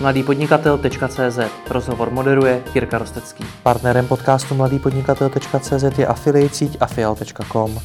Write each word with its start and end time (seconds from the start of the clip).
mladýpodnikatel.cz 0.00 1.38
Rozhovor 1.70 2.10
moderuje 2.10 2.62
Jirka 2.74 2.98
Rostecký. 2.98 3.44
Partnerem 3.62 4.06
podcastu 4.06 4.54
mladýpodnikatel.cz 4.54 5.98
je 5.98 6.06
affiliate 6.06 6.54
síť 6.54 6.76
afial.com. 6.80 7.80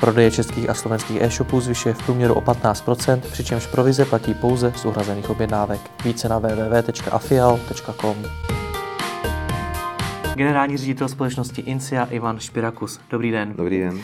Prodeje 0.00 0.30
českých 0.30 0.70
a 0.70 0.74
slovenských 0.74 1.22
e-shopů 1.22 1.60
zvyšuje 1.60 1.94
v 1.94 2.02
průměru 2.02 2.34
o 2.34 2.40
15%, 2.40 3.20
přičemž 3.20 3.66
provize 3.66 4.04
platí 4.04 4.34
pouze 4.34 4.72
z 4.76 4.84
uhrazených 4.84 5.30
objednávek. 5.30 5.80
Více 6.04 6.28
na 6.28 6.38
www.afial.com. 6.38 8.16
Generální 10.34 10.76
ředitel 10.76 11.08
společnosti 11.08 11.60
Incia 11.60 12.04
Ivan 12.04 12.38
Špirakus. 12.38 13.00
Dobrý 13.10 13.30
den. 13.30 13.54
Dobrý 13.56 13.80
den. 13.80 14.00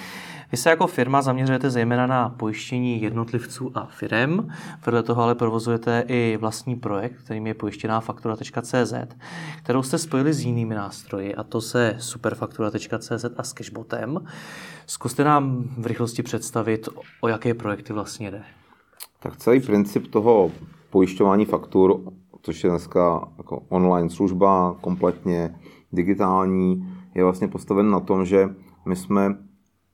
Vy 0.52 0.56
se 0.56 0.70
jako 0.70 0.86
firma 0.86 1.22
zaměřujete 1.22 1.70
zejména 1.70 2.06
na 2.06 2.28
pojištění 2.28 3.02
jednotlivců 3.02 3.70
a 3.74 3.86
firem. 3.86 4.48
Vedle 4.86 5.02
toho 5.02 5.22
ale 5.22 5.34
provozujete 5.34 6.04
i 6.08 6.38
vlastní 6.40 6.76
projekt, 6.76 7.16
kterým 7.24 7.46
je 7.46 7.54
pojištěná 7.54 8.00
faktura.cz, 8.00 8.94
kterou 9.62 9.82
jste 9.82 9.98
spojili 9.98 10.32
s 10.32 10.40
jinými 10.40 10.74
nástroji, 10.74 11.34
a 11.34 11.42
to 11.42 11.60
se 11.60 11.96
superfaktura.cz 11.98 13.24
a 13.36 13.42
s 13.42 13.52
Cashbotem. 13.52 14.26
Zkuste 14.86 15.24
nám 15.24 15.64
v 15.78 15.86
rychlosti 15.86 16.22
představit, 16.22 16.88
o 17.20 17.28
jaké 17.28 17.54
projekty 17.54 17.92
vlastně 17.92 18.30
jde. 18.30 18.42
Tak 19.22 19.36
celý 19.36 19.60
princip 19.60 20.06
toho 20.06 20.50
pojišťování 20.90 21.44
faktur, 21.44 22.00
což 22.42 22.64
je 22.64 22.70
dneska 22.70 23.28
jako 23.38 23.62
online 23.68 24.10
služba, 24.10 24.76
kompletně 24.80 25.54
digitální, 25.92 26.96
je 27.14 27.24
vlastně 27.24 27.48
postaven 27.48 27.90
na 27.90 28.00
tom, 28.00 28.24
že 28.24 28.48
my 28.84 28.96
jsme 28.96 29.36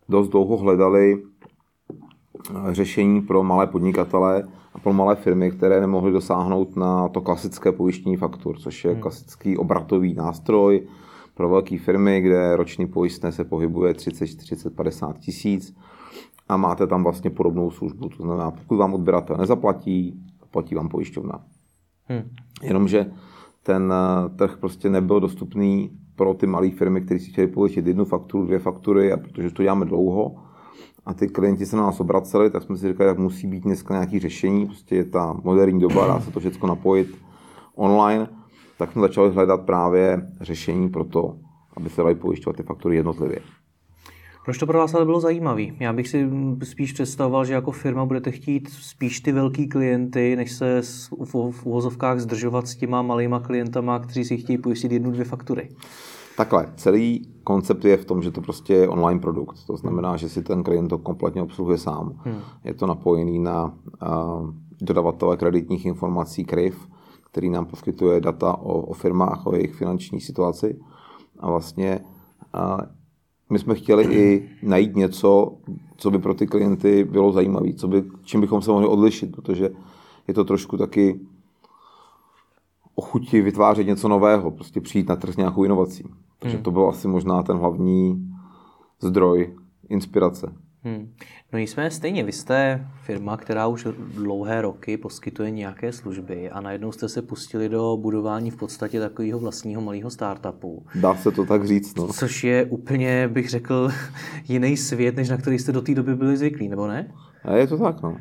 dost 0.09 0.29
dlouho 0.29 0.57
hledali 0.57 1.23
eh, 1.23 2.75
řešení 2.75 3.23
pro 3.23 3.43
malé 3.43 3.67
podnikatele 3.67 4.49
a 4.75 4.79
pro 4.79 4.93
malé 4.93 5.17
firmy, 5.17 5.51
které 5.51 5.81
nemohly 5.81 6.13
dosáhnout 6.13 6.77
na 6.77 7.09
to 7.09 7.21
klasické 7.21 7.73
pojištění 7.73 8.17
faktur, 8.17 8.59
což 8.59 8.85
je 8.85 8.93
hmm. 8.93 9.01
klasický 9.01 9.57
obratový 9.57 10.15
nástroj 10.15 10.87
pro 11.35 11.49
velké 11.49 11.79
firmy, 11.79 12.21
kde 12.21 12.57
roční 12.57 12.87
pojistné 12.87 13.33
se 13.33 13.45
pohybuje 13.45 13.95
30, 13.95 14.27
40, 14.27 14.77
50 14.77 15.19
tisíc 15.19 15.77
a 16.49 16.57
máte 16.57 16.87
tam 16.87 17.03
vlastně 17.03 17.31
podobnou 17.31 17.71
službu. 17.71 18.09
To 18.09 18.23
znamená, 18.23 18.51
pokud 18.51 18.77
vám 18.77 18.95
odběratel 18.95 19.37
nezaplatí, 19.37 20.21
platí 20.51 20.75
vám 20.75 20.89
pojišťovna. 20.89 21.41
Hmm. 22.09 22.31
Jenomže 22.63 23.11
ten 23.63 23.93
eh, 23.93 24.29
trh 24.37 24.57
prostě 24.61 24.91
nebyl 24.91 25.21
dostupný 25.21 25.91
pro 26.17 26.35
ty 26.35 26.47
malé 26.47 26.71
firmy, 26.71 27.01
které 27.01 27.21
si 27.21 27.31
chtěli 27.31 27.47
pojistit 27.47 27.87
jednu 27.87 28.05
fakturu, 28.05 28.47
dvě 28.47 28.59
faktury, 28.59 29.13
a 29.13 29.17
protože 29.17 29.51
to 29.51 29.63
děláme 29.63 29.85
dlouho, 29.85 30.37
a 31.07 31.15
ty 31.15 31.29
klienti 31.29 31.67
se 31.67 31.77
na 31.77 31.83
nás 31.83 32.01
obraceli, 32.01 32.51
tak 32.51 32.63
jsme 32.63 32.77
si 32.77 32.89
říkali, 32.89 33.15
že 33.15 33.23
musí 33.23 33.47
být 33.47 33.63
dneska 33.65 33.95
nějaké 33.95 34.21
řešení, 34.21 34.67
prostě 34.67 34.97
je 34.97 35.05
ta 35.05 35.37
moderní 35.45 35.81
doba, 35.81 36.07
dá 36.07 36.21
se 36.21 36.31
to 36.31 36.41
všechno 36.41 36.69
napojit 36.69 37.19
online, 37.75 38.29
tak 38.79 38.93
jsme 38.93 39.03
začali 39.03 39.31
hledat 39.31 39.61
právě 39.61 40.27
řešení 40.41 40.89
pro 40.89 41.05
to, 41.05 41.37
aby 41.77 41.91
se 41.91 42.03
daly 42.03 42.15
pojišťovat 42.15 42.57
ty 42.57 42.63
faktury 42.63 42.97
jednotlivě. 42.97 43.39
Proč 44.47 44.59
to 44.59 44.67
pro 44.67 44.79
vás 44.79 44.95
ale 44.95 45.05
bylo 45.05 45.21
zajímavé? 45.21 45.63
Já 45.81 45.93
bych 45.93 46.09
si 46.09 46.31
spíš 46.63 46.93
představoval, 46.93 47.45
že 47.45 47.53
jako 47.53 47.71
firma 47.71 48.07
budete 48.07 48.31
chtít 48.31 48.69
spíš 48.69 49.21
ty 49.21 49.33
velký 49.33 49.69
klienty, 49.69 50.37
než 50.37 50.53
se 50.53 50.83
v 51.25 51.67
uvozovkách 51.67 52.21
zdržovat 52.21 52.69
s 52.69 52.77
těma 52.77 53.03
malýma 53.03 53.41
klientama, 53.41 53.99
kteří 53.99 54.25
si 54.25 54.37
chtějí 54.37 54.59
pojistit 54.59 54.93
jednu, 54.93 55.11
dvě 55.11 55.25
faktury. 55.25 55.69
Takhle, 56.37 56.73
celý 56.77 57.29
koncept 57.45 57.85
je 57.85 57.97
v 57.97 58.05
tom, 58.05 58.23
že 58.23 58.31
to 58.31 58.41
prostě 58.41 58.75
je 58.75 58.89
online 58.89 59.21
produkt. 59.21 59.67
To 59.67 59.77
znamená, 59.77 60.17
že 60.17 60.29
si 60.29 60.43
ten 60.43 60.63
klient 60.63 60.89
to 60.89 60.99
kompletně 60.99 61.43
obsluhuje 61.43 61.79
sám. 61.79 62.21
Hmm. 62.25 62.41
Je 62.65 62.75
to 62.75 62.87
napojený 62.87 63.39
na 63.39 63.65
uh, 63.65 64.51
dodavatele 64.81 65.37
kreditních 65.37 65.87
informací 65.87 66.45
KRIF, 66.45 66.89
který 67.31 67.51
nám 67.51 67.67
poskytuje 67.67 68.21
data 68.21 68.59
o, 68.59 68.81
o 68.81 68.95
firmách, 68.95 69.47
o 69.47 69.55
jejich 69.55 69.75
finanční 69.75 70.21
situaci. 70.21 70.79
A 71.39 71.51
vlastně 71.51 72.01
uh, 72.55 72.81
my 73.51 73.59
jsme 73.59 73.75
chtěli 73.75 74.05
i 74.05 74.51
najít 74.63 74.97
něco, 74.97 75.53
co 75.97 76.11
by 76.11 76.19
pro 76.19 76.35
ty 76.35 76.47
klienty 76.47 77.05
bylo 77.05 77.33
zajímavé, 77.33 77.73
co 77.73 77.89
by, 77.89 78.05
čím 78.23 78.41
bychom 78.41 78.63
se 78.63 78.71
mohli 78.71 78.87
odlišit, 78.87 79.33
protože 79.37 79.71
je 80.29 80.35
to 80.35 80.45
trošku 80.45 80.77
taky 80.77 81.21
o 82.95 83.03
chuti 83.03 83.41
vytvářet 83.41 83.87
něco 83.87 84.09
nového, 84.09 84.51
prostě 84.51 84.81
přijít 84.81 85.09
na 85.09 85.17
trh 85.17 85.35
s 85.35 85.37
nějakou 85.37 85.65
inovací. 85.65 86.05
Takže 86.39 86.57
hmm. 86.57 86.65
to 86.65 86.71
byl 86.71 86.89
asi 86.89 87.09
možná 87.09 87.43
ten 87.43 87.57
hlavní 87.57 88.33
zdroj 89.01 89.57
inspirace. 89.89 90.53
Hmm. 90.87 91.13
No 91.53 91.59
nicméně 91.59 91.91
stejně, 91.91 92.25
vy 92.25 92.33
jste 92.33 92.87
firma, 93.03 93.37
která 93.37 93.67
už 93.67 93.87
dlouhé 94.15 94.63
roky 94.63 94.97
poskytuje 94.97 95.51
nějaké 95.51 95.93
služby 95.93 96.51
a 96.51 96.61
najednou 96.61 96.93
jste 96.93 97.09
se 97.09 97.23
pustili 97.23 97.69
do 97.69 97.97
budování 97.97 98.51
v 98.51 98.57
podstatě 98.57 99.01
takového 99.01 99.39
vlastního 99.39 99.81
malého 99.81 100.11
startupu. 100.11 100.87
Dá 100.95 101.17
se 101.17 101.33
to 101.33 101.47
tak 101.47 101.67
říct, 101.67 101.95
no. 101.95 102.09
Což 102.13 102.45
je 102.45 102.65
úplně, 102.65 103.29
bych 103.29 103.51
řekl, 103.51 103.91
jiný 104.49 104.77
svět, 104.77 105.17
než 105.17 105.29
na 105.29 105.37
který 105.37 105.59
jste 105.59 105.73
do 105.73 105.83
té 105.83 105.95
doby 105.95 106.15
byli 106.15 106.37
zvyklí, 106.37 106.69
nebo 106.69 106.87
ne? 106.87 107.15
A 107.45 107.55
je 107.55 107.67
to 107.67 107.79
tak, 107.79 108.03
no. 108.03 108.17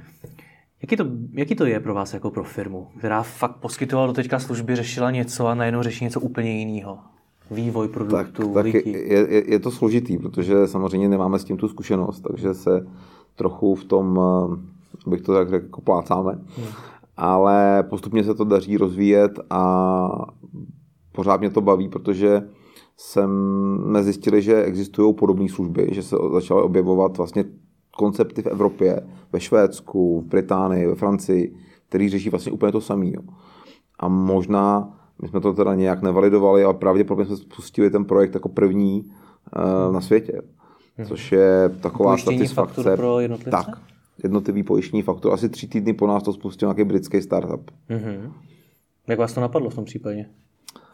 Jaký 0.82 0.96
to, 0.96 1.06
jaký 1.34 1.56
to 1.56 1.66
je 1.66 1.80
pro 1.80 1.94
vás 1.94 2.14
jako 2.14 2.32
pro 2.32 2.44
firmu, 2.44 2.88
která 2.98 3.24
fakt 3.24 3.56
poskytovala 3.56 4.08
do 4.08 4.14
teďka 4.14 4.40
služby, 4.40 4.76
řešila 4.76 5.12
něco 5.12 5.48
a 5.48 5.56
najednou 5.56 5.84
řeší 5.84 6.04
něco 6.04 6.20
úplně 6.20 6.60
jiného? 6.60 7.00
Vývoj 7.52 7.88
produktu, 7.88 8.54
tak, 8.54 8.54
tak 8.54 8.74
je, 8.74 8.90
je, 9.14 9.52
je 9.52 9.60
to 9.60 9.72
složitý, 9.72 10.18
protože 10.18 10.68
samozřejmě 10.68 11.10
nemáme 11.10 11.40
s 11.40 11.44
tím 11.44 11.58
tu 11.58 11.68
zkušenost, 11.68 12.20
takže 12.20 12.54
se 12.54 12.88
trochu 13.36 13.76
v 13.76 13.84
tom, 13.84 14.20
eh, 14.20 15.10
bych 15.10 15.22
to 15.22 15.34
tak 15.34 15.50
řekl, 15.50 15.66
jako 15.66 15.82
plácáme. 15.82 16.32
Hmm. 16.32 16.68
Ale 17.18 17.84
postupně 17.90 18.24
se 18.24 18.36
to 18.36 18.44
daří 18.44 18.78
rozvíjet 18.78 19.40
a 19.50 20.26
pořád 21.12 21.40
mě 21.40 21.50
to 21.50 21.62
baví, 21.62 21.90
protože 21.90 22.50
jsme 22.98 24.04
zjistili, 24.04 24.42
že 24.42 24.64
existují 24.64 25.14
podobné 25.14 25.50
služby, 25.50 25.90
že 25.92 26.04
se 26.04 26.16
začaly 26.34 26.62
objevovat 26.62 27.18
vlastně 27.18 27.46
koncepty 27.98 28.42
v 28.42 28.48
Evropě, 28.48 29.02
ve 29.34 29.40
Švédsku, 29.40 30.22
v 30.22 30.26
Británii, 30.26 30.88
ve 30.88 30.96
Francii, 30.96 31.56
který 31.90 32.10
řeší 32.10 32.30
vlastně 32.30 32.52
úplně 32.52 32.72
to 32.72 32.82
samé. 32.82 33.12
A 34.00 34.08
možná 34.08 34.98
my 35.22 35.28
jsme 35.28 35.42
to 35.42 35.54
teda 35.54 35.76
nějak 35.76 36.02
nevalidovali, 36.02 36.64
ale 36.64 36.74
pravděpodobně 36.74 37.26
jsme 37.26 37.38
spustili 37.38 37.90
ten 37.90 38.06
projekt 38.06 38.34
jako 38.34 38.50
první 38.50 39.04
uh, 39.06 39.94
na 39.94 40.02
světě. 40.02 40.42
Hmm. 40.98 41.08
Což 41.08 41.32
je 41.32 41.70
taková 41.82 42.10
Pojištění 42.10 42.38
satisfakce. 42.38 42.96
pro 42.96 43.20
jednotlivce? 43.20 43.52
Tak, 43.52 43.82
jednotlivý 44.24 44.64
pojištění 44.64 45.02
faktur. 45.02 45.34
Asi 45.34 45.50
tři 45.50 45.68
týdny 45.68 45.94
po 45.94 46.08
nás 46.08 46.24
to 46.24 46.34
spustil 46.34 46.68
nějaký 46.68 46.84
britský 46.84 47.22
startup. 47.22 47.72
Mm-hmm. 47.90 48.32
Jak 49.08 49.20
vás 49.20 49.34
to 49.34 49.42
napadlo 49.42 49.70
v 49.70 49.76
tom 49.76 49.86
případě? 49.86 50.26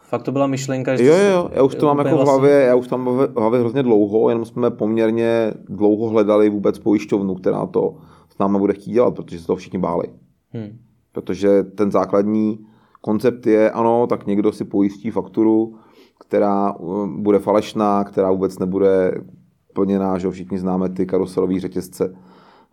Fakt 0.02 0.22
to 0.22 0.32
byla 0.32 0.46
myšlenka, 0.46 0.96
že... 0.96 1.04
Jo, 1.04 1.14
jo, 1.16 1.50
já 1.52 1.62
už 1.62 1.74
to 1.74 1.86
mám 1.86 1.98
jako 1.98 2.16
v 2.16 2.20
hlavě, 2.26 2.50
já 2.50 2.74
už 2.74 2.88
tam 2.88 3.04
v 3.04 3.36
hlavě 3.36 3.60
hrozně 3.60 3.82
dlouho, 3.82 4.28
jenom 4.28 4.44
jsme 4.44 4.70
poměrně 4.70 5.54
dlouho 5.68 6.08
hledali 6.08 6.50
vůbec 6.50 6.78
pojišťovnu, 6.78 7.34
která 7.34 7.66
to 7.66 7.96
s 8.34 8.38
námi 8.38 8.58
bude 8.58 8.72
chtít 8.72 8.92
dělat, 8.92 9.14
protože 9.14 9.40
se 9.40 9.46
to 9.46 9.56
všichni 9.56 9.78
báli. 9.78 10.04
Hmm. 10.50 10.78
Protože 11.12 11.62
ten 11.62 11.90
základní 11.90 12.66
koncept 13.02 13.46
je, 13.46 13.70
ano, 13.70 14.06
tak 14.06 14.26
někdo 14.26 14.52
si 14.52 14.64
pojistí 14.64 15.10
fakturu, 15.10 15.78
která 16.20 16.72
uh, 16.72 17.06
bude 17.06 17.38
falešná, 17.38 18.04
která 18.04 18.30
vůbec 18.30 18.58
nebude 18.58 19.14
plněná, 19.72 20.18
že 20.18 20.30
všichni 20.30 20.58
známe 20.58 20.88
ty 20.88 21.06
karuselové 21.06 21.60
řetězce 21.60 22.14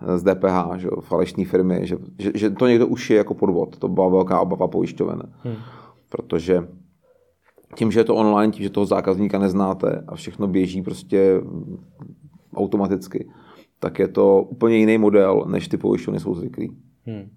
eh, 0.01 0.17
z 0.17 0.23
DPH, 0.23 0.77
že 0.77 0.87
falešné 1.01 1.45
firmy, 1.45 1.79
že, 1.83 1.97
že, 2.19 2.31
že, 2.35 2.49
to 2.49 2.67
někdo 2.67 2.87
už 2.87 3.09
je 3.09 3.17
jako 3.17 3.33
podvod. 3.33 3.77
To 3.77 3.87
byla 3.87 4.09
velká 4.09 4.39
obava 4.39 4.67
pojišťoven. 4.67 5.21
Hmm. 5.43 5.55
Protože 6.09 6.67
tím, 7.75 7.91
že 7.91 7.99
je 7.99 8.03
to 8.03 8.15
online, 8.15 8.53
tím, 8.53 8.63
že 8.63 8.69
toho 8.69 8.85
zákazníka 8.85 9.39
neznáte 9.39 10.03
a 10.07 10.15
všechno 10.15 10.47
běží 10.47 10.81
prostě 10.81 11.41
automaticky, 12.55 13.29
tak 13.79 13.99
je 13.99 14.07
to 14.07 14.41
úplně 14.41 14.77
jiný 14.77 14.97
model, 14.97 15.45
než 15.47 15.67
ty 15.67 15.77
pojišťovny 15.77 16.19
jsou 16.19 16.35
zvyklí. 16.35 16.77
Hmm. 17.05 17.29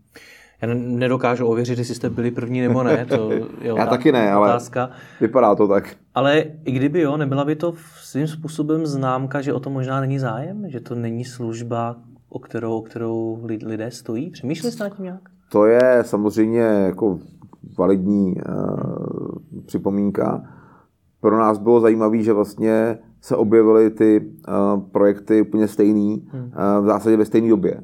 Já 0.63 0.69
nedokážu 0.75 1.47
ověřit, 1.47 1.79
jestli 1.79 1.95
jste 1.95 2.11
byli 2.11 2.31
první 2.31 2.61
nebo 2.61 2.83
ne. 2.83 3.07
To 3.07 3.33
je 3.61 3.73
Já 3.77 3.87
taky 3.87 4.13
ne, 4.13 4.37
otázka. 4.37 4.85
ale 4.85 4.93
vypadá 5.21 5.55
to 5.55 5.69
tak. 5.69 5.97
Ale 6.15 6.45
i 6.65 6.73
kdyby 6.73 7.01
jo, 7.01 7.17
nebyla 7.17 7.45
by 7.45 7.57
to 7.57 7.75
svým 8.01 8.27
způsobem 8.27 8.87
známka, 8.87 9.41
že 9.41 9.53
o 9.53 9.61
to 9.61 9.71
možná 9.71 10.01
není 10.01 10.19
zájem? 10.19 10.65
Že 10.71 10.81
to 10.81 10.95
není 10.95 11.25
služba, 11.25 11.97
o 12.29 12.39
kterou, 12.39 12.79
o 12.79 12.83
kterou 12.83 13.39
lidé 13.65 13.91
stojí? 13.91 14.31
Přemýšleli 14.31 14.73
jste 14.73 14.85
nad 14.85 14.97
tím 14.97 15.05
nějak? 15.05 15.21
To 15.53 15.67
je 15.67 15.99
samozřejmě 16.03 16.61
jako 16.61 17.19
validní 17.79 18.35
uh, 18.35 19.63
připomínka. 19.67 20.43
Pro 21.21 21.39
nás 21.39 21.59
bylo 21.59 21.81
zajímavé, 21.81 22.23
že 22.23 22.33
vlastně 22.33 22.99
se 23.21 23.37
objevily 23.37 23.91
ty 23.91 24.21
uh, 24.49 24.83
projekty 24.83 25.43
úplně 25.43 25.69
stejný, 25.69 26.29
hmm. 26.33 26.45
uh, 26.45 26.85
v 26.85 26.87
zásadě 26.87 27.17
ve 27.17 27.25
stejné 27.25 27.49
době. 27.49 27.81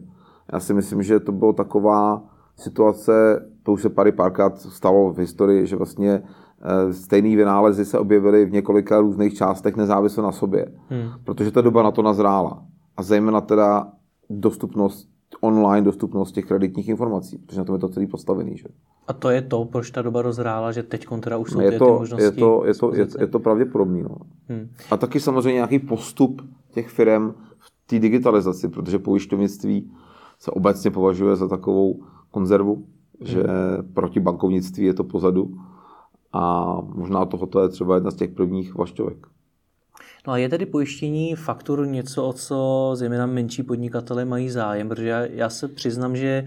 Já 0.52 0.61
si 0.61 0.75
myslím, 0.75 1.02
že 1.02 1.20
to 1.20 1.32
bylo 1.32 1.52
taková 1.52 2.23
situace, 2.58 3.46
to 3.62 3.72
už 3.72 3.82
se 3.82 3.88
pary 3.88 4.12
párkrát 4.12 4.58
stalo 4.58 5.12
v 5.12 5.19
historii, 5.19 5.66
že 5.66 5.76
vlastně 5.76 6.22
eh, 6.62 6.93
stejné 6.93 7.37
vynálezy 7.37 7.84
se 7.84 7.99
objevily 7.99 8.44
v 8.44 8.52
několika 8.52 9.00
různých 9.00 9.34
částech 9.34 9.76
nezávisle 9.76 10.22
na 10.22 10.32
sobě, 10.32 10.66
hmm. 10.88 11.10
protože 11.25 11.50
ta 11.50 11.60
doba 11.60 11.82
na 11.82 11.90
to 11.90 12.02
nazrála. 12.02 12.62
A 12.96 13.02
zejména 13.02 13.40
teda 13.40 13.93
dostupnost 14.31 15.08
online 15.40 15.84
dostupnost 15.84 16.32
těch 16.32 16.44
kreditních 16.44 16.88
informací, 16.88 17.38
protože 17.38 17.58
na 17.58 17.64
tom 17.64 17.75
je 17.75 17.78
to 17.78 17.88
celý 17.88 18.06
postavený. 18.06 18.56
Že? 18.56 18.64
A 19.06 19.12
to 19.12 19.31
je 19.31 19.43
to, 19.43 19.64
proč 19.64 19.90
ta 19.90 20.02
doba 20.02 20.22
rozhrála, 20.22 20.72
že 20.72 20.82
teď 20.82 21.06
teda 21.20 21.37
už 21.37 21.50
jsou 21.50 21.61
je 21.61 21.70
ty, 21.70 21.78
to, 21.78 21.84
ty 21.84 21.93
možnosti. 21.93 22.25
je 22.25 22.31
to, 22.31 22.62
je 22.66 22.75
to, 22.75 22.94
je, 22.94 23.06
je 23.20 23.26
to 23.26 23.38
pravděpodobný. 23.38 24.02
No. 24.02 24.16
Hmm. 24.49 24.69
A 24.90 24.96
taky 24.96 25.20
samozřejmě 25.20 25.52
nějaký 25.52 25.78
postup 25.78 26.43
těch 26.70 26.88
firm 26.88 27.34
v 27.58 27.70
té 27.87 27.99
digitalizaci, 27.99 28.69
protože 28.69 28.99
pojišťovnictví 28.99 29.93
se 30.38 30.50
obecně 30.50 30.90
považuje 30.90 31.37
za 31.37 31.49
takovou 31.49 32.02
konzervu, 32.30 32.86
že 33.20 33.42
proti 33.94 34.20
bankovnictví 34.20 34.84
je 34.84 34.94
to 34.94 35.04
pozadu. 35.04 35.58
A 36.32 36.75
možná 36.80 37.25
tohoto 37.25 37.62
je 37.62 37.69
třeba 37.69 37.94
jedna 37.94 38.10
z 38.10 38.14
těch 38.14 38.30
prvních 38.30 38.75
vašťovek. 38.75 39.26
No 40.26 40.32
a 40.32 40.36
je 40.36 40.48
tedy 40.48 40.66
pojištění 40.66 41.34
faktur 41.34 41.86
něco, 41.86 42.26
o 42.26 42.32
co 42.32 42.90
zejména 42.94 43.26
menší 43.26 43.62
podnikatele 43.62 44.25
mají 44.25 44.50
zájem, 44.50 44.88
protože 44.88 45.08
já, 45.08 45.25
já 45.25 45.50
se 45.50 45.69
přiznám, 45.69 46.16
že 46.16 46.46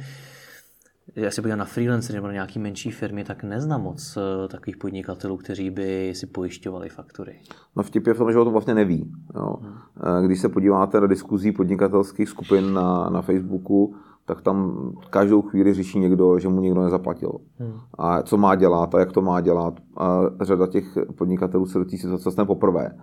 já 1.15 1.31
se 1.31 1.41
podívám 1.41 1.59
na 1.59 1.65
freelancer 1.65 2.15
nebo 2.15 2.27
na 2.27 2.33
nějaký 2.33 2.59
menší 2.59 2.91
firmy, 2.91 3.23
tak 3.23 3.43
neznám 3.43 3.81
moc 3.81 4.17
eh, 4.17 4.47
takových 4.47 4.77
podnikatelů, 4.77 5.37
kteří 5.37 5.69
by 5.69 6.13
si 6.15 6.27
pojišťovali 6.27 6.89
faktury. 6.89 7.39
No 7.75 7.83
vtip 7.83 8.07
je 8.07 8.13
v 8.13 8.17
tom, 8.17 8.31
že 8.31 8.39
o 8.39 8.43
tom 8.43 8.53
vlastně 8.53 8.73
neví. 8.73 9.11
Jo. 9.35 9.55
Eh, 9.63 10.25
Když 10.25 10.39
se 10.39 10.49
podíváte 10.49 11.01
na 11.01 11.07
diskuzí 11.07 11.51
podnikatelských 11.51 12.29
skupin 12.29 12.73
na, 12.73 13.09
na 13.09 13.21
Facebooku, 13.21 13.95
tak 14.31 14.41
tam 14.41 14.91
každou 15.09 15.41
chvíli 15.41 15.73
řeší 15.73 15.99
někdo, 15.99 16.39
že 16.39 16.47
mu 16.47 16.61
někdo 16.61 16.81
nezaplatil. 16.81 17.31
Hmm. 17.59 17.73
A 17.97 18.21
co 18.21 18.37
má 18.37 18.55
dělat 18.55 18.95
a 18.95 18.99
jak 18.99 19.11
to 19.11 19.21
má 19.21 19.41
dělat. 19.41 19.73
A 19.97 20.21
řada 20.41 20.67
těch 20.67 20.97
podnikatelů 21.15 21.65
se 21.65 21.79
do 21.79 21.85
té 21.85 21.97
situace 21.97 22.23
dostane 22.23 22.45
poprvé. 22.45 22.97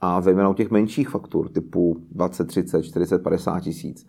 A 0.00 0.20
zejména 0.20 0.48
u 0.48 0.54
těch 0.54 0.70
menších 0.70 1.08
faktur, 1.08 1.48
typu 1.48 1.96
20, 2.10 2.44
30, 2.44 2.82
40, 2.82 3.22
50 3.22 3.60
tisíc, 3.60 4.06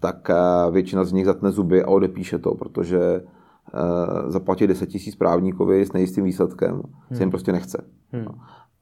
tak 0.00 0.30
eh, 0.30 0.34
většina 0.70 1.04
z 1.04 1.12
nich 1.12 1.26
zatne 1.26 1.50
zuby 1.50 1.82
a 1.82 1.88
odepíše 1.88 2.38
to, 2.38 2.54
protože 2.54 3.00
eh, 3.00 4.30
zaplatit 4.30 4.66
10 4.66 4.86
tisíc 4.86 5.16
právníkovi 5.16 5.86
s 5.86 5.92
nejistým 5.92 6.24
výsledkem 6.24 6.72
hmm. 6.72 7.16
se 7.16 7.22
jim 7.22 7.30
prostě 7.30 7.52
nechce. 7.52 7.84
Hmm. 8.12 8.26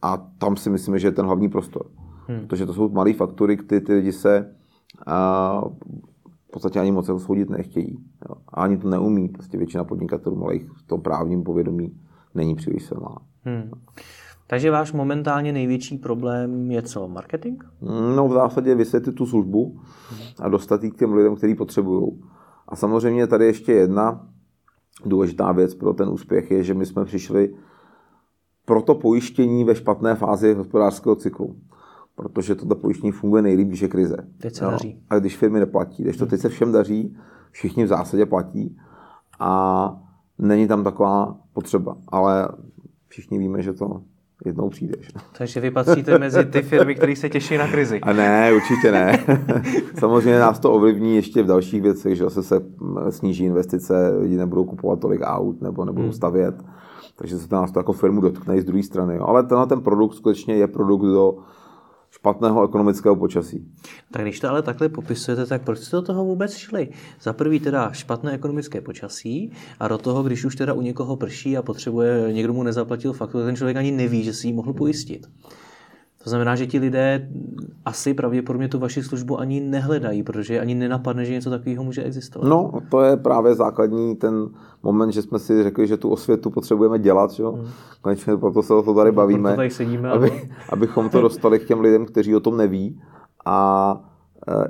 A 0.03 0.17
tam 0.39 0.57
si 0.57 0.71
myslíme, 0.71 0.99
že 0.99 1.09
je 1.09 1.13
ten 1.13 1.27
hlavní 1.27 1.49
prostor. 1.49 1.87
Hmm. 2.29 2.47
Protože 2.47 2.67
to 2.67 2.75
jsou 2.75 2.89
malé 2.89 3.13
faktury, 3.13 3.57
kdy 3.57 3.81
ty 3.81 3.95
lidi 3.95 4.13
se 4.13 4.55
a, 5.07 5.63
v 6.51 6.53
podstatě 6.53 6.81
ani 6.81 6.93
moc 6.93 7.09
jako 7.09 7.21
soudit 7.21 7.51
nechtějí. 7.51 7.99
Jo. 8.29 8.35
A 8.49 8.63
ani 8.63 8.77
to 8.77 8.89
neumí. 8.89 9.29
Prostě 9.29 9.59
většina 9.59 9.85
podnikatelů 9.85 10.37
malých 10.37 10.71
v 10.71 10.83
tom 10.83 11.03
právním 11.03 11.43
povědomí 11.43 12.01
není 12.35 12.55
příliš 12.55 12.85
silná. 12.85 13.17
Hmm. 13.45 13.71
Takže 14.47 14.71
váš 14.71 14.93
momentálně 14.93 15.53
největší 15.53 15.99
problém 15.99 16.71
je 16.71 16.83
co? 16.83 17.09
Marketing? 17.09 17.63
No 18.17 18.29
v 18.29 18.33
zásadě 18.33 18.75
vysvětlit 18.75 19.13
tu 19.13 19.27
službu 19.27 19.81
a 20.41 20.49
dostat 20.49 20.85
ji 20.85 20.91
k 20.91 20.99
těm 20.99 21.13
lidem, 21.13 21.37
kteří 21.37 21.55
potřebují. 21.55 22.23
A 22.69 22.77
samozřejmě 22.77 23.27
tady 23.27 23.47
ještě 23.47 23.73
jedna 23.73 24.27
důležitá 25.05 25.53
věc 25.53 25.75
pro 25.75 25.93
ten 25.93 26.09
úspěch 26.09 26.51
je, 26.51 26.65
že 26.65 26.75
my 26.75 26.87
jsme 26.87 27.05
přišli 27.05 27.55
pro 28.65 28.83
to 28.83 28.95
pojištění 28.95 29.65
ve 29.65 29.75
špatné 29.75 30.15
fázi 30.15 30.55
hospodářského 30.55 31.17
cyklu. 31.17 31.57
Protože 32.23 32.55
toto 32.55 32.75
pojištění 32.75 33.13
funguje 33.13 33.43
nejlíp, 33.43 33.69
když 33.69 33.81
je 33.81 33.89
krize. 33.89 34.17
Teď 34.41 34.55
se 34.55 34.65
daří. 34.65 35.03
A 35.11 35.19
když 35.19 35.37
firmy 35.37 35.61
neplatí. 35.61 36.03
Když 36.03 36.17
to 36.17 36.27
teď 36.27 36.41
se 36.41 36.49
všem 36.49 36.73
daří, 36.73 37.17
všichni 37.51 37.85
v 37.85 37.89
zásadě 37.89 38.27
platí 38.27 38.77
a 39.41 39.93
není 40.39 40.69
tam 40.69 40.85
taková 40.85 41.37
potřeba. 41.53 41.97
Ale 42.09 42.49
všichni 43.09 43.39
víme, 43.39 43.63
že 43.63 43.73
to 43.73 44.03
jednou 44.45 44.69
přijde. 44.69 44.95
Že? 45.01 45.11
Takže 45.39 45.61
vy 45.61 45.71
patříte 45.71 46.19
mezi 46.19 46.45
ty 46.45 46.63
firmy, 46.63 46.95
které 46.95 47.17
se 47.17 47.29
těší 47.29 47.57
na 47.57 47.69
krizi. 47.69 48.01
A 48.01 48.13
ne, 48.13 48.53
určitě 48.55 48.93
ne. 48.93 49.25
Samozřejmě 49.99 50.39
nás 50.39 50.61
to 50.61 50.73
ovlivní 50.73 51.17
ještě 51.17 51.43
v 51.43 51.47
dalších 51.47 51.83
věcech, 51.83 52.17
že 52.17 52.25
zase 52.25 52.43
se 52.43 52.61
sníží 53.11 53.45
investice, 53.45 54.15
lidi 54.21 54.37
nebudou 54.37 54.65
kupovat 54.65 55.01
tolik 55.01 55.21
aut 55.25 55.63
nebo 55.63 55.85
nebudou 55.85 56.13
stavět. 56.13 56.55
Takže 57.17 57.39
se 57.39 57.49
to 57.49 57.57
nás 57.57 57.73
to 57.73 57.79
jako 57.79 57.93
firmu 57.93 58.21
dotkne 58.21 58.57
i 58.57 58.63
z 58.63 58.65
druhé 58.65 58.83
strany. 58.83 59.17
Jo. 59.17 59.25
Ale 59.27 59.43
tenhle 59.43 59.67
ten 59.67 59.81
produkt 59.81 60.15
skutečně 60.15 60.55
je 60.55 60.67
produkt 60.67 61.03
do 61.03 61.39
špatného 62.11 62.65
ekonomického 62.65 63.17
počasí. 63.17 63.67
Tak 64.11 64.23
když 64.23 64.41
to 64.41 64.49
ale 64.49 64.63
takhle 64.63 64.89
popisujete, 64.89 65.47
tak 65.47 65.63
proč 65.63 65.79
jste 65.79 65.97
do 65.97 66.03
toho 66.03 66.25
vůbec 66.25 66.57
šli? 66.57 66.89
Za 67.21 67.33
prvý 67.33 67.61
teda 67.61 67.93
špatné 67.93 68.33
ekonomické 68.33 68.81
počasí 68.81 69.53
a 69.81 69.89
do 69.89 69.99
toho, 69.99 70.23
když 70.23 70.45
už 70.45 70.57
teda 70.57 70.73
u 70.73 70.81
někoho 70.81 71.17
prší 71.17 71.57
a 71.57 71.63
potřebuje, 71.63 72.33
někdo 72.33 72.53
mu 72.53 72.63
nezaplatil 72.63 73.13
fakturu, 73.13 73.45
ten 73.45 73.57
člověk 73.57 73.77
ani 73.77 73.91
neví, 73.91 74.23
že 74.25 74.35
si 74.35 74.47
ji 74.47 74.53
mohl 74.53 74.73
pojistit. 74.73 75.27
To 76.25 76.31
znamená, 76.31 76.57
že 76.57 76.67
ti 76.67 76.79
lidé 76.79 77.29
asi 77.85 78.15
pravděpodobně 78.15 78.69
tu 78.69 78.79
vaši 78.79 79.03
službu 79.03 79.41
ani 79.41 79.61
nehledají, 79.61 80.23
protože 80.23 80.61
ani 80.61 80.75
nenapadne, 80.75 81.25
že 81.25 81.33
něco 81.33 81.51
takového 81.51 81.85
může 81.85 82.03
existovat. 82.03 82.49
No, 82.49 82.73
to 82.91 83.01
je 83.01 83.17
právě 83.17 83.55
základní 83.55 84.17
ten 84.17 84.49
moment, 84.83 85.13
že 85.13 85.23
jsme 85.23 85.39
si 85.39 85.63
řekli, 85.63 85.87
že 85.87 85.97
tu 85.97 86.09
osvětu 86.09 86.51
potřebujeme 86.51 86.99
dělat. 86.99 87.31
Že? 87.31 87.45
Hmm. 87.45 87.67
Konečně 88.01 88.37
proto 88.37 88.63
se 88.63 88.75
o 88.75 88.83
to 88.83 88.95
tady 88.95 89.13
bavíme, 89.13 89.43
proto 89.43 89.57
tady 89.57 89.71
sedíme, 89.71 90.11
aby, 90.11 90.31
ale... 90.31 90.41
abychom 90.69 91.09
to 91.09 91.21
dostali 91.29 91.59
k 91.59 91.67
těm 91.67 91.81
lidem, 91.81 92.07
kteří 92.07 92.37
o 92.37 92.41
tom 92.41 92.57
neví. 92.57 93.03
A 93.45 94.01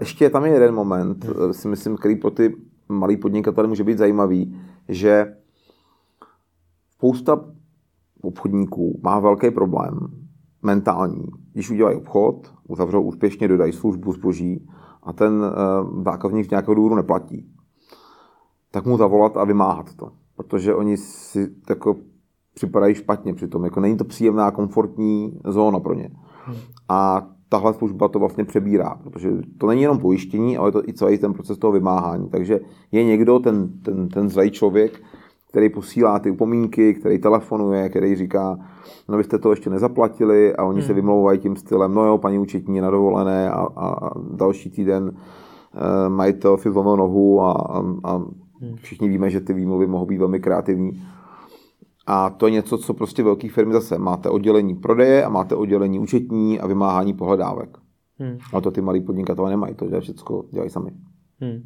ještě 0.01 0.31
tam 0.31 0.45
je 0.45 0.53
jeden 0.53 0.75
moment, 0.75 1.25
hmm. 1.25 1.53
si 1.53 1.69
myslím, 1.69 1.97
který 1.97 2.17
pro 2.17 2.31
ty 2.31 2.57
malý 2.89 3.17
podnikatele 3.17 3.69
může 3.69 3.85
být 3.85 3.99
zajímavý, 3.99 4.57
že 4.89 5.35
spousta 6.95 7.45
obchodníků 8.23 9.01
má 9.03 9.19
velký 9.19 9.51
problém 9.51 9.99
mentální. 10.63 11.40
Když 11.53 11.71
udělají 11.71 11.97
obchod, 11.97 12.55
uzavřou 12.69 13.03
úspěšně, 13.03 13.49
dodají 13.49 13.73
službu, 13.73 14.13
zboží 14.13 14.69
a 15.03 15.13
ten 15.13 15.45
zákazník 16.03 16.47
z 16.47 16.51
nějakého 16.51 16.75
důvodu 16.75 16.95
neplatí, 16.95 17.47
tak 18.71 18.87
mu 18.87 18.97
zavolat 18.97 19.37
a 19.37 19.45
vymáhat 19.45 19.95
to. 19.95 20.13
Protože 20.37 20.75
oni 20.75 20.97
si 20.97 21.49
jako 21.69 21.97
připadají 22.55 22.95
špatně 22.95 23.35
přitom. 23.35 23.65
Jako 23.65 23.81
není 23.81 23.97
to 23.97 24.05
příjemná, 24.05 24.51
komfortní 24.51 25.41
zóna 25.45 25.81
pro 25.81 25.95
ně. 25.95 26.11
A 26.89 27.29
tahle 27.49 27.75
služba 27.75 28.09
to 28.09 28.19
vlastně 28.19 28.45
přebírá, 28.45 28.95
protože 29.03 29.31
to 29.59 29.67
není 29.67 29.83
jenom 29.83 29.99
pojištění, 29.99 30.57
ale 30.57 30.69
je 30.69 30.73
to 30.73 30.89
i 30.89 30.93
celý 30.93 31.19
ten 31.19 31.33
proces 31.33 31.59
toho 31.59 31.73
vymáhání. 31.73 32.29
Takže 32.29 32.61
je 32.93 33.05
někdo, 33.05 33.39
ten, 33.39 33.69
ten, 33.83 34.09
ten 34.09 34.29
zlej 34.29 34.51
člověk, 34.51 35.03
který 35.51 35.69
posílá 35.69 36.19
ty 36.19 36.31
upomínky, 36.31 36.95
který 36.95 37.19
telefonuje, 37.19 37.89
který 37.89 38.17
říká, 38.17 38.59
no 39.09 39.19
vy 39.19 39.25
jste 39.25 39.39
to 39.39 39.51
ještě 39.51 39.71
nezaplatili 39.71 40.57
a 40.57 40.65
oni 40.65 40.81
hmm. 40.81 40.87
se 40.87 40.93
vymlouvají 40.93 41.39
tím 41.39 41.57
stylem, 41.57 41.95
no 41.95 42.05
jo, 42.05 42.19
paní 42.19 42.39
účetní 42.39 42.77
je 42.77 42.83
na 42.83 42.91
dovolené 42.91 43.51
a, 43.51 43.67
a, 43.77 44.11
další 44.37 44.71
týden 44.71 45.05
uh, 45.05 46.09
majitel 46.09 46.57
si 46.57 46.71
zlomil 46.71 46.97
nohu 46.97 47.41
a, 47.41 47.53
a, 47.53 47.79
a 48.05 48.17
hmm. 48.17 48.77
všichni 48.77 49.09
víme, 49.09 49.31
že 49.31 49.41
ty 49.41 49.53
výmluvy 49.53 49.87
mohou 49.87 50.07
být 50.07 50.19
velmi 50.19 50.41
kreativní. 50.41 51.03
A 52.07 52.31
to 52.31 52.47
je 52.47 52.53
něco, 52.53 52.79
co 52.79 52.95
prostě 52.95 53.23
velké 53.23 53.49
firmy 53.49 53.73
zase 53.73 53.99
máte 53.99 54.29
oddělení 54.29 54.75
prodeje 54.75 55.25
a 55.25 55.29
máte 55.29 55.55
oddělení 55.55 55.99
účetní 55.99 56.61
a 56.61 56.67
vymáhání 56.67 57.13
pohledávek. 57.13 57.79
Hmm. 58.19 58.39
A 58.55 58.61
to 58.61 58.71
ty 58.71 58.81
malí 58.81 59.01
podnikatelé 59.01 59.51
nemají, 59.51 59.75
to 59.75 60.01
všechno 60.01 60.43
dělají 60.51 60.71
sami. 60.71 60.91
Hmm. 61.41 61.61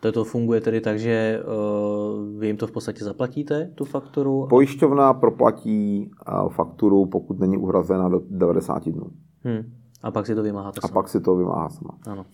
To, 0.00 0.12
to 0.12 0.24
funguje 0.24 0.60
tedy 0.60 0.80
tak, 0.80 0.98
že 0.98 1.42
uh, 1.42 2.38
vy 2.40 2.46
jim 2.46 2.56
to 2.56 2.66
v 2.66 2.72
podstatě 2.72 3.04
zaplatíte, 3.04 3.70
tu 3.74 3.84
fakturu? 3.84 4.46
Pojišťovna 4.50 5.14
proplatí 5.14 6.10
uh, 6.28 6.48
fakturu, 6.48 7.06
pokud 7.06 7.40
není 7.40 7.56
uhrazena 7.56 8.08
do 8.08 8.22
90 8.30 8.88
dnů. 8.88 9.10
Hmm. 9.44 9.72
A 10.02 10.10
pak 10.10 10.26
si 10.26 10.34
to 10.34 10.42
vymáháte 10.42 10.80
A 10.82 10.88
pak 10.88 11.08
si 11.08 11.20
to 11.20 11.36
vymáhá 11.36 11.68
sama. 11.68 11.98
Ano. 12.06 12.26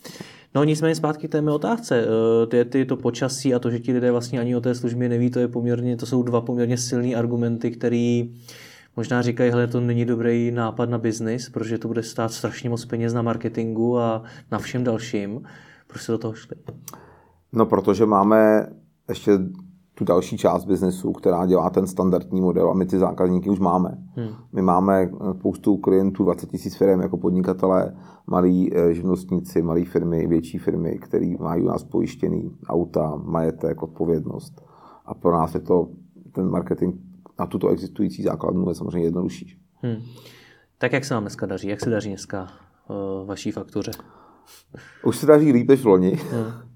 No 0.54 0.64
nicméně 0.64 0.94
zpátky 0.94 1.28
k 1.28 1.32
té 1.32 1.42
mé 1.42 1.52
otázce. 1.52 2.06
Uh, 2.06 2.46
ty, 2.48 2.64
ty, 2.64 2.84
to 2.84 2.96
počasí 2.96 3.54
a 3.54 3.58
to, 3.58 3.70
že 3.70 3.78
ti 3.78 3.92
lidé 3.92 4.10
vlastně 4.10 4.40
ani 4.40 4.56
o 4.56 4.60
té 4.60 4.74
službě 4.74 5.08
neví, 5.08 5.30
to, 5.30 5.38
je 5.38 5.48
poměrně, 5.48 5.96
to 5.96 6.06
jsou 6.06 6.22
dva 6.22 6.40
poměrně 6.40 6.76
silné 6.76 7.14
argumenty, 7.14 7.70
které 7.70 8.22
možná 8.96 9.22
říkají, 9.22 9.50
hele, 9.50 9.66
to 9.66 9.80
není 9.80 10.04
dobrý 10.04 10.50
nápad 10.50 10.90
na 10.90 10.98
biznis, 10.98 11.48
protože 11.48 11.78
to 11.78 11.88
bude 11.88 12.02
stát 12.02 12.32
strašně 12.32 12.70
moc 12.70 12.84
peněz 12.84 13.12
na 13.12 13.22
marketingu 13.22 13.98
a 13.98 14.22
na 14.50 14.58
všem 14.58 14.84
dalším. 14.84 15.42
Proč 15.86 16.02
se 16.02 16.12
do 16.12 16.18
toho 16.18 16.34
šli? 16.34 16.56
No, 17.52 17.66
protože 17.66 18.06
máme 18.06 18.66
ještě 19.08 19.38
tu 19.94 20.04
další 20.04 20.36
část 20.38 20.64
biznesu, 20.64 21.12
která 21.12 21.46
dělá 21.46 21.70
ten 21.70 21.86
standardní 21.86 22.40
model 22.40 22.70
a 22.70 22.74
my 22.74 22.86
ty 22.86 22.98
zákazníky 22.98 23.50
už 23.50 23.58
máme. 23.58 23.98
Hmm. 24.16 24.28
My 24.52 24.62
máme 24.62 25.10
spoustu 25.38 25.76
klientů, 25.76 26.24
20 26.24 26.50
tisíc 26.50 26.76
firm 26.76 27.00
jako 27.00 27.16
podnikatelé, 27.16 27.96
malí 28.26 28.74
eh, 28.74 28.94
živnostníci, 28.94 29.62
malé 29.62 29.84
firmy, 29.84 30.26
větší 30.26 30.58
firmy, 30.58 30.98
které 30.98 31.34
mají 31.40 31.62
u 31.62 31.66
nás 31.66 31.84
pojištěný 31.84 32.50
auta, 32.68 33.20
majetek, 33.24 33.82
odpovědnost. 33.82 34.62
A 35.06 35.14
pro 35.14 35.32
nás 35.32 35.54
je 35.54 35.60
to 35.60 35.88
ten 36.32 36.50
marketing 36.50 36.94
na 37.38 37.46
tuto 37.46 37.68
existující 37.68 38.22
základnu 38.22 38.68
je 38.68 38.74
samozřejmě 38.74 39.06
jednodušší. 39.06 39.58
Hmm. 39.82 39.96
Tak 40.78 40.92
jak 40.92 41.04
se 41.04 41.14
vám 41.14 41.22
dneska 41.22 41.46
daří? 41.46 41.68
Jak 41.68 41.80
se 41.80 41.90
daří 41.90 42.08
dneska 42.08 42.48
uh, 42.88 43.26
vaší 43.26 43.50
faktuře? 43.50 43.90
Už 45.04 45.16
se 45.16 45.26
daří 45.26 45.52
líp 45.52 45.68
než 45.68 45.82
v 45.82 45.86
loni. 45.86 46.10
Hmm. 46.10 46.71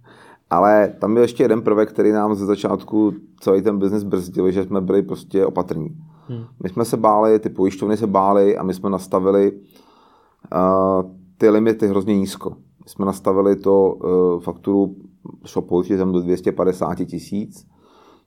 Ale 0.51 0.93
tam 0.99 1.15
byl 1.15 1.23
ještě 1.23 1.45
jeden 1.45 1.63
prvek, 1.63 1.93
který 1.93 2.13
nám 2.13 2.35
ze 2.35 2.47
začátku 2.47 3.13
celý 3.41 3.63
ten 3.63 3.79
biznis 3.79 4.03
brzdil, 4.03 4.51
že 4.51 4.65
jsme 4.65 4.81
byli 4.81 5.03
prostě 5.03 5.47
opatrní. 5.47 5.97
Hmm. 6.29 6.45
My 6.63 6.69
jsme 6.69 6.85
se 6.85 6.97
báli, 6.97 7.39
ty 7.39 7.49
pojišťovny 7.49 7.97
se 7.97 8.07
báli 8.07 8.57
a 8.57 8.63
my 8.63 8.75
jsme 8.75 8.91
nastavili 8.91 9.53
uh, 9.53 11.11
ty 11.39 11.51
limity 11.51 11.89
hrozně 11.89 12.19
nízko. 12.19 12.51
My 12.51 12.89
jsme 12.89 13.07
nastavili 13.07 13.57
to 13.57 13.93
uh, 13.93 14.41
fakturu 14.41 14.97
šlo 15.45 15.83
tam 15.99 16.13
do 16.13 16.21
250 16.21 16.95
tisíc, 16.95 17.67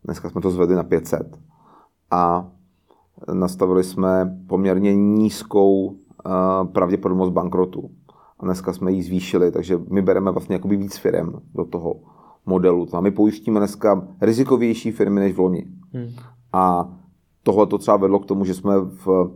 dneska 0.03 0.29
jsme 0.29 0.41
to 0.41 0.51
zvedli 0.51 0.75
na 0.75 0.83
500 0.83 1.39
a 2.11 2.51
nastavili 3.33 3.83
jsme 3.83 4.37
poměrně 4.47 4.95
nízkou 4.95 5.93
eh, 5.93 6.29
pravděpodobnost 6.65 7.29
bankrotu. 7.29 7.89
A 8.39 8.45
dneska 8.45 8.73
jsme 8.73 8.91
ji 8.91 9.03
zvýšili, 9.03 9.51
takže 9.51 9.79
my 9.89 10.01
bereme 10.01 10.31
vlastně 10.31 10.55
jakoby 10.55 10.77
víc 10.77 10.97
firm 10.97 11.33
do 11.55 11.65
toho 11.65 11.95
modelu. 12.45 12.87
A 12.93 13.01
my 13.01 13.11
pojistíme 13.11 13.59
dneska 13.59 14.07
rizikovější 14.21 14.91
firmy 14.91 15.19
než 15.19 15.33
v 15.33 15.39
loni. 15.39 15.65
Hmm. 15.93 16.07
A 16.53 16.89
tohle 17.43 17.67
to 17.67 17.77
třeba 17.77 17.97
vedlo 17.97 18.19
k 18.19 18.25
tomu, 18.25 18.45
že 18.45 18.53
jsme 18.53 18.79
v 18.79 19.07
uh, 19.07 19.31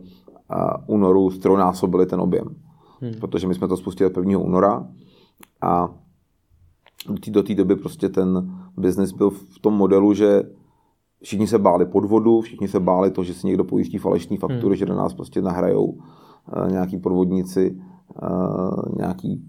únoru 0.86 1.30
strojnásobili 1.30 2.06
ten 2.06 2.20
objem. 2.20 2.56
Hmm. 3.00 3.14
Protože 3.20 3.48
my 3.48 3.54
jsme 3.54 3.68
to 3.68 3.76
spustili 3.76 4.10
1. 4.16 4.38
února 4.38 4.86
a 5.60 5.88
do 7.30 7.42
té 7.42 7.54
doby 7.54 7.76
prostě 7.76 8.08
ten 8.08 8.58
biznis 8.76 9.12
byl 9.12 9.30
v 9.30 9.58
tom 9.60 9.74
modelu, 9.74 10.14
že 10.14 10.42
všichni 11.22 11.46
se 11.46 11.58
báli 11.58 11.86
podvodu, 11.86 12.40
všichni 12.40 12.68
se 12.68 12.80
báli 12.80 13.10
to, 13.10 13.24
že 13.24 13.34
si 13.34 13.46
někdo 13.46 13.64
pojistí 13.64 13.98
falešní 13.98 14.36
faktury, 14.36 14.74
hmm. 14.74 14.76
že 14.76 14.86
do 14.86 14.94
nás 14.94 15.14
prostě 15.14 15.42
nahrajou 15.42 15.84
uh, 15.84 15.98
nějaký 16.70 16.98
podvodníci, 16.98 17.80
nějaký 18.96 19.42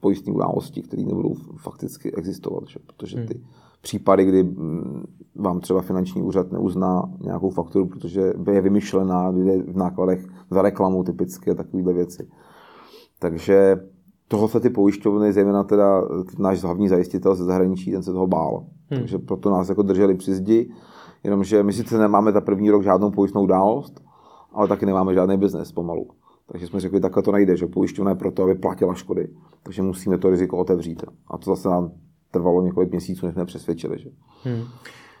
pojistní 0.00 0.32
události, 0.32 0.82
které 0.82 1.02
nebudou 1.02 1.34
fakticky 1.56 2.14
existovat, 2.14 2.64
že? 2.68 2.78
protože 2.86 3.16
ty 3.16 3.34
hmm. 3.34 3.44
případy, 3.80 4.24
kdy 4.24 4.42
mm, 4.42 5.04
vám 5.34 5.60
třeba 5.60 5.82
finanční 5.82 6.22
úřad 6.22 6.52
neuzná 6.52 7.10
nějakou 7.20 7.50
fakturu, 7.50 7.86
protože 7.86 8.32
je 8.52 8.60
vymyšlená, 8.60 9.32
je 9.44 9.62
v 9.62 9.76
nákladech 9.76 10.26
za 10.50 10.62
reklamu 10.62 11.04
typicky 11.04 11.50
a 11.50 11.54
takovéhle 11.54 11.92
věci. 11.92 12.28
Takže 13.18 13.76
toho 14.28 14.48
se 14.48 14.60
ty 14.60 14.70
pojišťovny, 14.70 15.32
zejména 15.32 15.64
teda 15.64 16.02
náš 16.38 16.62
hlavní 16.62 16.88
zajistitel 16.88 17.34
ze 17.34 17.44
zahraničí, 17.44 17.92
ten 17.92 18.02
se 18.02 18.12
toho 18.12 18.26
bál. 18.26 18.64
Hmm. 18.90 19.00
Takže 19.00 19.18
proto 19.18 19.50
nás 19.50 19.68
jako 19.68 19.82
drželi 19.82 20.14
při 20.14 20.34
zdi, 20.34 20.72
jenomže 21.24 21.62
my 21.62 21.72
sice 21.72 21.98
nemáme 21.98 22.32
za 22.32 22.40
první 22.40 22.70
rok 22.70 22.82
žádnou 22.82 23.10
pojistnou 23.10 23.42
událost, 23.42 24.00
ale 24.52 24.68
taky 24.68 24.86
nemáme 24.86 25.14
žádný 25.14 25.36
biznes 25.36 25.72
pomalu. 25.72 26.06
Takže 26.46 26.66
jsme 26.66 26.80
řekli, 26.80 27.00
takhle 27.00 27.22
to 27.22 27.32
nejde, 27.32 27.56
že 27.56 27.66
pojišťovna 27.66 28.10
je 28.10 28.16
proto, 28.16 28.42
aby 28.42 28.54
platila 28.54 28.94
škody. 28.94 29.28
Takže 29.62 29.82
musíme 29.82 30.18
to 30.18 30.30
riziko 30.30 30.58
otevřít. 30.58 31.04
A 31.28 31.38
to 31.38 31.50
zase 31.50 31.68
nám 31.68 31.92
trvalo 32.30 32.62
několik 32.62 32.90
měsíců, 32.90 33.26
než 33.26 33.34
jsme 33.34 33.44
přesvědčili. 33.44 33.98
Že? 33.98 34.10
Hmm. 34.44 34.64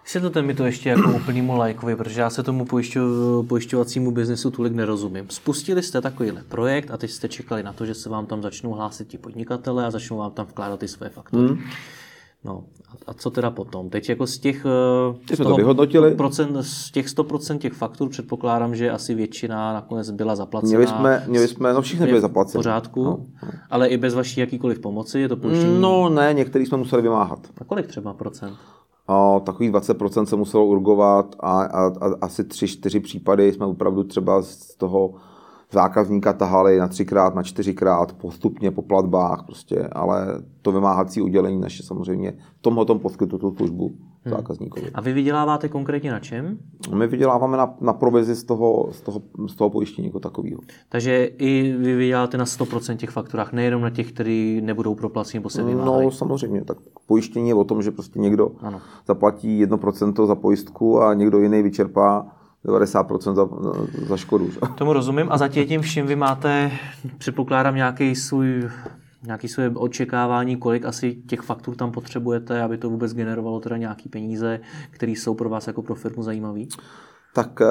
Vysvětlete 0.04 0.42
mi 0.42 0.54
to 0.54 0.64
ještě 0.64 0.88
jako 0.88 1.12
úplnému 1.16 1.56
lajkovi, 1.56 1.96
protože 1.96 2.20
já 2.20 2.30
se 2.30 2.42
tomu 2.42 2.64
pojišťo, 2.64 3.00
pojišťovacímu 3.48 4.10
biznesu 4.10 4.50
tolik 4.50 4.72
nerozumím. 4.72 5.26
Spustili 5.28 5.82
jste 5.82 6.00
takovýhle 6.00 6.42
projekt 6.48 6.90
a 6.90 6.96
teď 6.96 7.10
jste 7.10 7.28
čekali 7.28 7.62
na 7.62 7.72
to, 7.72 7.86
že 7.86 7.94
se 7.94 8.08
vám 8.08 8.26
tam 8.26 8.42
začnou 8.42 8.70
hlásit 8.72 9.08
ti 9.08 9.18
podnikatele 9.18 9.86
a 9.86 9.90
začnou 9.90 10.18
vám 10.18 10.30
tam 10.30 10.46
vkládat 10.46 10.80
ty 10.80 10.88
své 10.88 11.08
faktory. 11.08 11.48
Hmm. 11.48 11.58
No 12.44 12.64
a 13.06 13.14
co 13.14 13.30
teda 13.30 13.50
potom? 13.50 13.90
Teď 13.90 14.08
jako 14.08 14.26
z 14.26 14.38
těch, 14.38 14.66
z 15.32 15.36
toho 15.36 15.50
to 15.50 15.56
vyhodnotili. 15.56 16.14
Procent, 16.14 16.56
z 16.60 16.90
těch 16.90 17.06
100% 17.06 17.58
těch 17.58 17.72
faktur 17.72 18.08
předpokládám, 18.08 18.74
že 18.74 18.90
asi 18.90 19.14
většina 19.14 19.72
nakonec 19.72 20.10
byla 20.10 20.36
zaplacená. 20.36 20.68
Měli 20.68 20.86
jsme, 20.86 21.24
měli 21.28 21.48
jsme 21.48 21.72
no 21.72 21.82
všichni 21.82 22.06
byli 22.06 22.20
zaplaceni. 22.20 22.52
V 22.52 22.64
pořádku, 22.64 23.04
no, 23.04 23.10
no. 23.42 23.48
ale 23.70 23.88
i 23.88 23.96
bez 23.96 24.14
vaší 24.14 24.40
jakýkoliv 24.40 24.78
pomoci 24.78 25.20
je 25.20 25.28
to 25.28 25.36
pojištění? 25.36 25.80
No 25.80 26.08
ne, 26.08 26.34
některý 26.34 26.66
jsme 26.66 26.78
museli 26.78 27.02
vymáhat. 27.02 27.38
A 27.58 27.64
kolik 27.64 27.86
třeba 27.86 28.14
procent? 28.14 28.56
A 29.08 29.40
takových 29.40 29.72
20% 29.72 30.24
se 30.24 30.36
muselo 30.36 30.66
urgovat 30.66 31.36
a, 31.40 31.62
a, 31.62 31.86
a 31.86 32.14
asi 32.20 32.42
3-4 32.42 33.02
případy 33.02 33.52
jsme 33.52 33.66
opravdu 33.66 34.04
třeba 34.04 34.42
z 34.42 34.74
toho 34.76 35.14
zákazníka 35.72 36.32
tahali 36.32 36.78
na 36.78 36.88
třikrát, 36.88 37.34
na 37.34 37.42
čtyřikrát, 37.42 38.12
postupně 38.12 38.70
po 38.70 38.82
platbách, 38.82 39.42
prostě, 39.46 39.88
ale 39.92 40.26
to 40.62 40.72
vymáhací 40.72 41.22
udělení 41.22 41.60
naše 41.60 41.82
samozřejmě 41.82 42.32
v 42.58 42.62
tomhle 42.62 42.84
tom 42.84 42.98
poskytu 42.98 43.38
tu 43.38 43.54
službu 43.56 43.86
hmm. 44.24 44.36
zákazníkovi. 44.36 44.90
A 44.94 45.00
vy 45.00 45.12
vyděláváte 45.12 45.68
konkrétně 45.68 46.10
na 46.10 46.20
čem? 46.20 46.58
My 46.94 47.06
vyděláváme 47.06 47.56
na, 47.56 47.74
na 47.80 47.92
provizi 47.92 48.34
z 48.34 48.44
toho, 48.44 48.88
z, 48.92 49.00
toho, 49.00 49.22
z 49.46 49.54
toho 49.54 49.70
pojištění 49.70 50.06
jako 50.06 50.20
takového. 50.20 50.60
Takže 50.88 51.24
i 51.24 51.74
vy 51.78 51.94
vyděláte 51.94 52.38
na 52.38 52.44
100% 52.44 52.96
těch 52.96 53.10
fakturách, 53.10 53.52
nejenom 53.52 53.82
na 53.82 53.90
těch, 53.90 54.12
kteří 54.12 54.60
nebudou 54.64 54.94
proplaceni 54.94 55.38
nebo 55.38 55.50
se 55.50 55.62
vymáhají. 55.62 56.04
No 56.04 56.10
samozřejmě, 56.10 56.64
tak 56.64 56.76
pojištění 57.06 57.48
je 57.48 57.54
o 57.54 57.64
tom, 57.64 57.82
že 57.82 57.90
prostě 57.90 58.18
někdo 58.18 58.52
ano. 58.60 58.80
zaplatí 59.06 59.66
1% 59.66 60.26
za 60.26 60.34
pojistku 60.34 61.02
a 61.02 61.14
někdo 61.14 61.38
jiný 61.38 61.62
vyčerpá 61.62 62.26
90% 62.66 63.34
za, 63.34 63.48
za 64.06 64.16
škodu. 64.16 64.50
Že? 64.50 64.60
Tomu 64.74 64.92
rozumím. 64.92 65.26
A 65.30 65.38
za 65.38 65.48
tím 65.48 65.80
vším 65.80 66.06
vy 66.06 66.16
máte, 66.16 66.70
předpokládám, 67.18 67.74
nějaký 67.74 68.14
svůj 68.14 68.70
nějaké 69.26 69.48
své 69.48 69.70
očekávání, 69.74 70.56
kolik 70.56 70.84
asi 70.84 71.14
těch 71.14 71.40
faktur 71.40 71.74
tam 71.74 71.92
potřebujete, 71.92 72.62
aby 72.62 72.78
to 72.78 72.90
vůbec 72.90 73.14
generovalo 73.14 73.60
teda 73.60 73.76
nějaké 73.76 74.08
peníze, 74.08 74.60
které 74.90 75.12
jsou 75.12 75.34
pro 75.34 75.48
vás 75.48 75.66
jako 75.66 75.82
pro 75.82 75.94
firmu 75.94 76.22
zajímavé? 76.22 76.60
Tak 77.34 77.60
eh, 77.60 77.66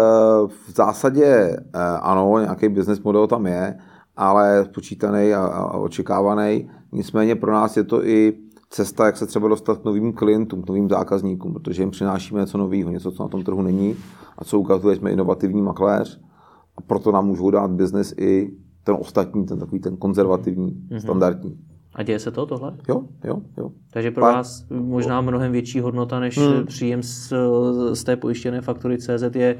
v 0.48 0.72
zásadě 0.76 1.26
eh, 1.26 1.80
ano, 2.02 2.40
nějaký 2.40 2.70
business 2.70 3.00
model 3.00 3.28
tam 3.28 3.48
je, 3.48 3.78
ale 4.18 4.66
počítaný 4.74 5.34
a 5.34 5.66
očekávaný. 5.66 6.72
Nicméně 6.92 7.36
pro 7.36 7.52
nás 7.52 7.78
je 7.78 7.84
to 7.84 8.06
i 8.06 8.34
cesta, 8.72 9.06
jak 9.06 9.18
se 9.18 9.26
třeba 9.26 9.48
dostat 9.48 9.78
k 9.78 9.84
novým 9.84 10.14
klientům, 10.14 10.62
k 10.62 10.68
novým 10.70 10.90
zákazníkům, 10.90 11.54
protože 11.54 11.82
jim 11.82 11.92
přinášíme 11.92 12.40
něco 12.40 12.58
nového, 12.58 12.92
něco, 12.92 13.12
co 13.12 13.24
na 13.24 13.30
tom 13.30 13.44
trhu 13.44 13.62
není 13.62 13.96
a 14.38 14.44
co 14.44 14.60
ukazuje, 14.60 14.96
jsme 14.96 15.12
inovativní 15.12 15.62
makléř 15.62 16.22
a 16.78 16.82
proto 16.82 17.12
nám 17.12 17.28
můžou 17.28 17.52
dát 17.52 17.72
biznis 17.72 18.14
i 18.18 18.52
ten 18.84 18.96
ostatní, 19.00 19.46
ten 19.46 19.60
takový 19.60 19.80
ten 19.80 19.98
konzervativní, 19.98 20.72
mm-hmm. 20.72 21.00
standardní. 21.00 21.58
A 21.96 22.04
děje 22.04 22.20
se 22.20 22.32
to 22.32 22.46
tohle? 22.46 22.78
Jo, 22.90 23.04
jo, 23.24 23.42
jo. 23.58 23.72
Takže 23.94 24.12
pro 24.12 24.22
Pár... 24.22 24.34
vás 24.34 24.66
možná 24.70 25.22
mnohem 25.22 25.52
větší 25.52 25.80
hodnota 25.80 26.20
než 26.20 26.38
hmm. 26.38 26.66
příjem 26.66 27.04
z, 27.04 27.34
z 27.94 28.04
té 28.04 28.16
pojištěné 28.16 28.62
faktury 28.62 28.98
CZ 28.98 29.36
je 29.36 29.58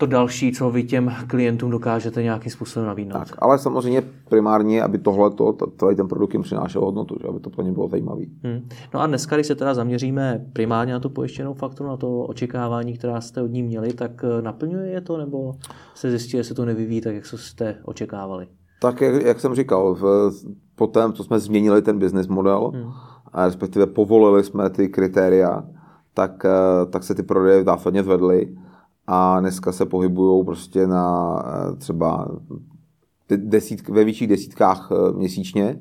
to 0.00 0.06
další, 0.06 0.52
co 0.52 0.70
vy 0.70 0.84
těm 0.84 1.12
klientům 1.26 1.70
dokážete 1.70 2.22
nějakým 2.22 2.52
způsobem 2.52 2.86
nabídnout. 2.86 3.18
Tak, 3.18 3.28
ale 3.38 3.58
samozřejmě 3.58 4.02
primárně, 4.28 4.82
aby 4.82 4.98
tohle, 4.98 5.30
celý 5.76 5.96
ten 5.96 6.08
produkt 6.08 6.34
jim 6.34 6.42
přinášel 6.42 6.82
hodnotu, 6.82 7.16
že 7.20 7.28
aby 7.28 7.40
to 7.40 7.50
pro 7.50 7.62
ně 7.62 7.72
bylo 7.72 7.88
zajímavé. 7.88 8.22
Hmm. 8.44 8.68
No 8.94 9.00
a 9.00 9.06
dneska, 9.06 9.36
když 9.36 9.46
se 9.46 9.54
teda 9.54 9.74
zaměříme 9.74 10.46
primárně 10.52 10.92
na 10.92 11.00
tu 11.00 11.08
pojištěnou 11.08 11.54
fakturu, 11.54 11.88
na 11.88 11.96
to 11.96 12.20
očekávání, 12.20 12.98
která 12.98 13.20
jste 13.20 13.42
od 13.42 13.50
ní 13.50 13.62
měli, 13.62 13.92
tak 13.92 14.24
eh, 14.24 14.42
naplňuje 14.42 14.90
je 14.90 15.00
to, 15.00 15.16
nebo 15.16 15.54
se 15.94 16.10
zjistí, 16.10 16.30
že 16.30 16.44
se 16.44 16.54
to 16.54 16.64
nevyvíjí 16.64 17.00
tak, 17.00 17.14
jak 17.14 17.26
jste 17.26 17.76
očekávali? 17.84 18.46
Tak, 18.80 19.00
jak, 19.00 19.22
jak 19.22 19.40
jsem 19.40 19.54
říkal, 19.54 19.94
v, 19.94 20.30
potom, 20.76 21.12
co 21.12 21.24
jsme 21.24 21.38
změnili 21.38 21.82
ten 21.82 21.98
business 21.98 22.28
model, 22.28 22.72
hmm. 22.74 22.92
a 23.32 23.46
respektive 23.46 23.86
povolili 23.86 24.44
jsme 24.44 24.70
ty 24.70 24.88
kritéria, 24.88 25.64
tak, 26.14 26.44
eh, 26.44 26.86
tak 26.90 27.04
se 27.04 27.14
ty 27.14 27.22
prodeje 27.22 27.64
zásadně 27.64 28.02
zvedly 28.02 28.56
a 29.12 29.40
dneska 29.40 29.72
se 29.72 29.86
pohybují 29.86 30.44
prostě 30.44 30.86
na 30.86 31.36
eh, 31.46 31.76
třeba 31.76 32.28
desítk, 33.36 33.88
ve 33.88 34.04
vyšších 34.04 34.28
desítkách 34.28 34.88
eh, 34.92 35.12
měsíčně. 35.12 35.78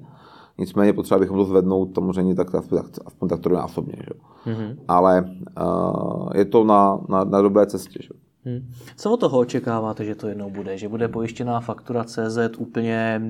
Nicméně 0.57 0.93
potřeba 0.93 1.19
bychom 1.19 1.37
to 1.37 1.45
zvednout 1.45 1.95
samozřejmě 1.95 2.35
tak, 2.35 2.55
aspoň, 2.55 2.79
aspoň 3.05 3.29
tak 3.29 3.39
trojnásobně. 3.39 3.93
Že? 3.97 4.13
Mm-hmm. 4.51 4.75
Ale 4.87 5.23
uh, 5.61 6.29
je 6.35 6.45
to 6.45 6.63
na, 6.63 6.99
na, 7.09 7.23
na 7.23 7.41
dobré 7.41 7.65
cestě. 7.65 7.99
Že? 8.03 8.09
Hmm. 8.45 8.71
Co 8.95 9.11
od 9.11 9.19
toho 9.19 9.39
očekáváte, 9.39 10.05
že 10.05 10.15
to 10.15 10.27
jednou 10.27 10.49
bude? 10.49 10.77
Že 10.77 10.89
bude 10.89 11.07
pojištěná 11.07 11.59
faktura 11.59 12.03
CZ 12.03 12.37
úplně 12.57 13.21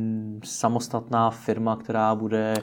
samostatná 0.44 1.30
firma, 1.30 1.76
která 1.76 2.16
bude... 2.16 2.54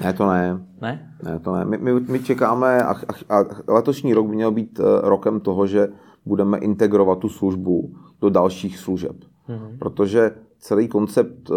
Ne, 0.00 0.12
to 0.12 0.26
ne. 0.26 0.60
Ne? 0.80 1.14
Ne, 1.22 1.38
to 1.38 1.54
ne. 1.54 1.64
My, 1.64 1.78
my, 1.78 2.00
my 2.00 2.18
čekáme 2.22 2.82
a, 2.82 2.90
a, 3.28 3.38
a 3.38 3.44
letošní 3.68 4.14
rok 4.14 4.26
by 4.26 4.34
měl 4.34 4.50
být 4.50 4.80
rokem 5.02 5.40
toho, 5.40 5.66
že 5.66 5.88
budeme 6.26 6.58
integrovat 6.58 7.18
tu 7.18 7.28
službu 7.28 7.94
do 8.20 8.30
dalších 8.30 8.78
služeb. 8.78 9.16
Mm-hmm. 9.48 9.78
Protože 9.78 10.30
celý 10.58 10.88
koncept 10.88 11.50
eh, 11.50 11.54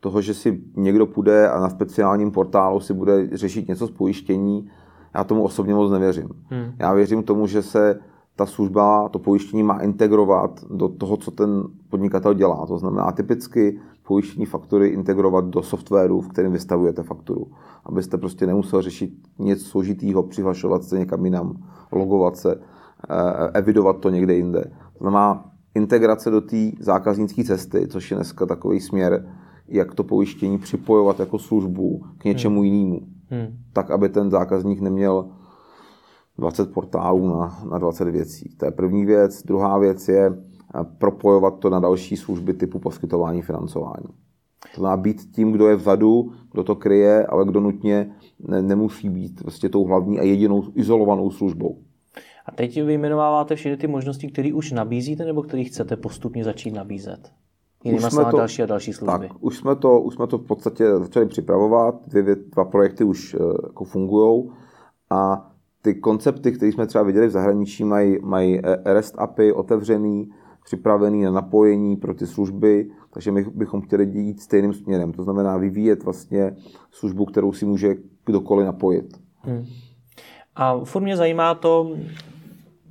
toho, 0.00 0.20
že 0.20 0.34
si 0.34 0.60
někdo 0.76 1.06
půjde 1.06 1.48
a 1.48 1.60
na 1.60 1.68
speciálním 1.68 2.30
portálu 2.30 2.80
si 2.80 2.94
bude 2.94 3.28
řešit 3.32 3.68
něco 3.68 3.86
z 3.86 3.90
pojištění, 3.90 4.70
já 5.14 5.24
tomu 5.24 5.42
osobně 5.42 5.74
moc 5.74 5.92
nevěřím. 5.92 6.28
Mm. 6.50 6.72
Já 6.78 6.92
věřím 6.92 7.22
tomu, 7.22 7.46
že 7.46 7.62
se 7.62 8.00
ta 8.36 8.46
služba, 8.46 9.08
to 9.08 9.18
pojištění 9.18 9.62
má 9.62 9.78
integrovat 9.78 10.64
do 10.70 10.88
toho, 10.88 11.16
co 11.16 11.30
ten 11.30 11.62
podnikatel 11.88 12.34
dělá. 12.34 12.66
To 12.66 12.78
znamená 12.78 13.12
typicky 13.12 13.80
pojištění 14.02 14.46
faktury 14.46 14.88
integrovat 14.88 15.44
do 15.44 15.62
softwaru, 15.62 16.20
v 16.20 16.28
kterém 16.28 16.52
vystavujete 16.52 17.02
fakturu. 17.02 17.46
Abyste 17.84 18.18
prostě 18.18 18.46
nemusel 18.46 18.82
řešit 18.82 19.10
něco 19.38 19.64
složitého, 19.64 20.22
přihlašovat 20.22 20.84
se 20.84 20.98
někam 20.98 21.24
jinam, 21.24 21.56
logovat 21.92 22.36
se 22.36 22.60
evidovat 23.54 24.00
to 24.00 24.10
někde 24.10 24.34
jinde. 24.34 24.64
To 24.98 25.04
znamená 25.04 25.44
integrace 25.74 26.30
do 26.30 26.40
té 26.40 26.70
zákaznické 26.80 27.44
cesty, 27.44 27.88
což 27.88 28.10
je 28.10 28.14
dneska 28.14 28.46
takový 28.46 28.80
směr, 28.80 29.28
jak 29.68 29.94
to 29.94 30.04
pojištění 30.04 30.58
připojovat 30.58 31.20
jako 31.20 31.38
službu 31.38 32.04
k 32.18 32.24
něčemu 32.24 32.60
hmm. 32.60 32.64
jinému. 32.64 33.00
Hmm. 33.30 33.46
Tak, 33.72 33.90
aby 33.90 34.08
ten 34.08 34.30
zákazník 34.30 34.80
neměl 34.80 35.28
20 36.38 36.72
portálů 36.72 37.28
na, 37.28 37.58
na 37.70 37.78
20 37.78 38.08
věcí. 38.08 38.56
To 38.56 38.64
je 38.64 38.70
první 38.70 39.06
věc. 39.06 39.42
Druhá 39.42 39.78
věc 39.78 40.08
je 40.08 40.26
eh, 40.26 40.84
propojovat 40.98 41.58
to 41.58 41.70
na 41.70 41.80
další 41.80 42.16
služby 42.16 42.54
typu 42.54 42.78
poskytování 42.78 43.42
financování. 43.42 44.06
To 44.74 44.80
znamená 44.80 44.96
být 44.96 45.20
tím, 45.34 45.52
kdo 45.52 45.68
je 45.68 45.76
vzadu, 45.76 46.32
kdo 46.52 46.64
to 46.64 46.74
kryje, 46.74 47.26
ale 47.26 47.44
kdo 47.44 47.60
nutně 47.60 48.10
ne, 48.48 48.62
nemusí 48.62 49.08
být 49.08 49.40
vlastně 49.40 49.68
tou 49.68 49.84
hlavní 49.84 50.20
a 50.20 50.22
jedinou 50.22 50.62
izolovanou 50.74 51.30
službou. 51.30 51.78
A 52.46 52.52
teď 52.52 52.82
vyjmenováváte 52.82 53.56
všechny 53.56 53.76
ty 53.76 53.86
možnosti, 53.86 54.28
které 54.28 54.52
už 54.52 54.72
nabízíte 54.72 55.24
nebo 55.24 55.42
které 55.42 55.64
chcete 55.64 55.96
postupně 55.96 56.44
začít 56.44 56.70
nabízet? 56.70 57.32
Jinými 57.84 58.10
jsme 58.10 58.24
to, 58.24 58.36
další 58.36 58.62
a 58.62 58.66
další 58.66 58.92
služby. 58.92 59.28
Tak, 59.28 59.36
už 59.40 59.56
jsme, 59.56 59.76
to, 59.76 60.00
už 60.00 60.14
jsme 60.14 60.26
to 60.26 60.38
v 60.38 60.46
podstatě 60.46 60.96
začali 60.98 61.26
připravovat, 61.26 61.94
dvě, 62.06 62.36
dva 62.54 62.64
projekty 62.64 63.04
už 63.04 63.34
uh, 63.34 63.40
jako 63.62 63.84
fungují 63.84 64.50
a 65.10 65.50
ty 65.82 65.94
koncepty, 65.94 66.52
které 66.52 66.72
jsme 66.72 66.86
třeba 66.86 67.04
viděli 67.04 67.26
v 67.26 67.30
zahraničí, 67.30 67.84
mají, 67.84 68.18
mají 68.22 68.58
eh, 68.58 68.94
REST 68.94 69.14
API 69.18 69.52
otevřený, 69.52 70.30
připravený 70.64 71.22
na 71.22 71.30
napojení 71.30 71.96
pro 71.96 72.14
ty 72.14 72.26
služby, 72.26 72.90
takže 73.10 73.32
my 73.32 73.44
bychom 73.54 73.80
chtěli 73.80 74.04
jít 74.04 74.40
stejným 74.40 74.72
směrem. 74.72 75.12
To 75.12 75.22
znamená 75.22 75.56
vyvíjet 75.56 76.04
vlastně 76.04 76.56
službu, 76.90 77.24
kterou 77.24 77.52
si 77.52 77.66
může 77.66 77.94
kdokoliv 78.24 78.66
napojit. 78.66 79.20
Hmm. 79.40 79.64
A 80.56 80.84
furt 80.84 81.02
mě 81.02 81.16
zajímá 81.16 81.54
to, 81.54 81.96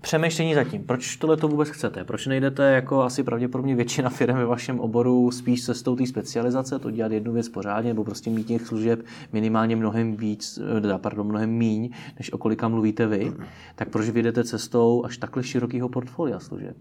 přemýšlení 0.06 0.54
zatím. 0.56 0.84
Proč 0.84 1.16
tohle 1.16 1.38
to 1.38 1.48
vůbec 1.48 1.70
chcete? 1.70 2.04
Proč 2.04 2.28
nejdete 2.28 2.72
jako 2.72 3.02
asi 3.02 3.24
pravděpodobně 3.24 3.76
většina 3.76 4.10
firm 4.10 4.38
ve 4.38 4.46
vašem 4.46 4.80
oboru 4.80 5.32
spíš 5.32 5.66
cestou 5.66 5.96
té 5.96 6.08
specializace, 6.08 6.80
to 6.80 6.92
dělat 6.92 7.12
jednu 7.12 7.34
věc 7.34 7.50
pořádně, 7.50 7.90
nebo 7.90 8.04
prostě 8.04 8.30
mít 8.30 8.48
těch 8.48 8.68
služeb 8.68 9.06
minimálně 9.34 9.76
mnohem 9.76 10.16
víc, 10.16 10.60
eh, 10.94 10.98
pardon, 10.98 11.28
mnohem 11.28 11.50
míň, 11.50 11.90
než 12.20 12.34
o 12.34 12.38
kolika 12.38 12.68
mluvíte 12.68 13.08
vy, 13.08 13.34
tak 13.76 13.90
proč 13.90 14.10
vyjdete 14.10 14.44
cestou 14.44 15.06
až 15.06 15.18
takhle 15.18 15.44
širokého 15.44 15.90
portfolia 15.90 16.40
služeb? 16.40 16.78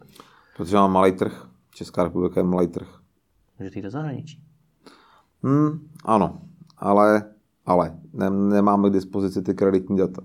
Protože 0.57 0.77
mám 0.77 0.93
malý 0.93 1.13
trh. 1.13 1.49
Česká 1.75 2.05
republika 2.05 2.41
je 2.41 2.45
malý 2.45 2.67
trh. 2.67 2.89
Můžete 3.59 3.79
jít 3.79 3.83
do 3.83 3.91
zahraničí. 3.91 4.43
Hmm, 5.43 5.89
ano, 6.05 6.41
ale, 6.77 7.25
ale 7.67 7.99
ne, 8.13 8.31
nemáme 8.31 8.91
k 8.91 8.93
dispozici 8.93 9.43
ty 9.43 9.55
kreditní 9.55 9.97
data. 9.99 10.23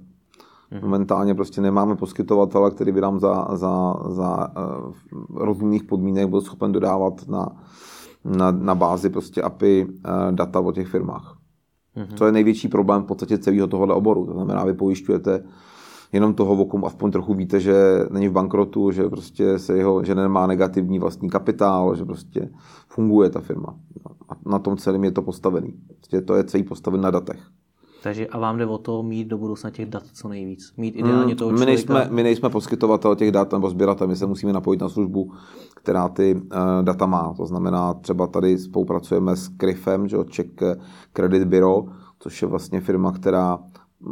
Mhm. 0.72 0.82
Momentálně 0.82 1.36
prostě 1.36 1.62
nemáme 1.62 1.96
poskytovatele, 1.96 2.72
který 2.72 2.92
by 2.92 3.02
nám 3.02 3.20
za, 3.20 3.48
za, 3.54 3.96
za 4.08 4.48
uh, 4.58 4.94
rozumných 5.36 5.84
podmínek 5.84 6.30
byl 6.30 6.42
schopen 6.42 6.72
dodávat 6.72 7.28
na, 7.28 7.48
na, 8.26 8.52
na 8.52 8.76
bázi 8.76 9.10
prostě 9.10 9.42
API 9.42 9.86
uh, 9.86 9.92
data 10.32 10.60
o 10.60 10.72
těch 10.72 10.88
firmách. 10.88 11.38
Mm-hmm. 11.98 12.18
To 12.18 12.26
je 12.26 12.32
největší 12.32 12.68
problém 12.68 13.02
v 13.02 13.06
podstatě 13.06 13.38
celého 13.38 13.68
tohohle 13.68 13.96
oboru. 13.96 14.26
To 14.26 14.34
znamená, 14.34 14.66
vy 14.66 14.74
pojišťujete 14.74 15.44
jenom 16.12 16.34
toho, 16.34 16.54
o 16.54 16.66
kom 16.66 16.86
aspoň 16.86 17.12
trochu 17.12 17.34
víte, 17.34 17.60
že 17.60 18.06
není 18.12 18.28
v 18.28 18.32
bankrotu, 18.32 18.92
že 18.92 19.04
prostě 19.04 19.60
se 19.60 19.78
jeho, 19.78 20.04
že 20.04 20.16
nemá 20.16 20.48
negativní 20.48 21.00
vlastní 21.00 21.30
kapitál, 21.30 21.96
že 21.96 22.06
prostě 22.06 22.50
funguje 22.88 23.30
ta 23.30 23.40
firma. 23.40 23.76
A 24.30 24.50
na 24.50 24.60
tom 24.60 24.78
celém 24.78 25.04
je 25.04 25.12
to 25.12 25.22
postavený. 25.22 25.74
Prostě 25.88 26.22
to 26.22 26.36
je 26.36 26.44
celý 26.44 26.64
postaven 26.64 27.02
na 27.02 27.12
datech. 27.12 27.40
Takže 28.04 28.28
a 28.28 28.40
vám 28.40 28.58
jde 28.58 28.66
o 28.66 28.78
to 28.78 29.04
mít 29.04 29.28
do 29.28 29.38
budoucna 29.38 29.70
těch 29.70 29.90
dat 29.90 30.04
co 30.14 30.28
nejvíc. 30.28 30.74
Mít 30.78 30.96
ideálně 30.96 31.36
toho 31.36 31.52
člověka. 31.52 31.66
My 31.66 31.66
nejsme, 31.66 32.16
my 32.16 32.24
nejsme 32.24 32.50
poskytovatel 32.50 33.16
těch 33.16 33.32
dat 33.32 33.52
nebo 33.52 33.70
sběratel, 33.70 34.08
my 34.08 34.16
se 34.16 34.26
musíme 34.26 34.54
napojit 34.54 34.82
na 34.82 34.90
službu, 34.90 35.32
která 35.76 36.10
ty 36.10 36.36
uh, 36.36 36.42
data 36.82 37.06
má. 37.06 37.34
To 37.38 37.46
znamená, 37.46 37.94
třeba 37.94 38.28
tady 38.28 38.58
spolupracujeme 38.58 39.36
s 39.36 39.50
CRIFem, 39.58 40.08
že, 40.08 40.18
Czech 40.30 40.48
Credit 41.14 41.44
Bureau, 41.44 41.90
což 42.20 42.42
je 42.42 42.48
vlastně 42.48 42.82
firma, 42.82 43.12
která 43.12 43.60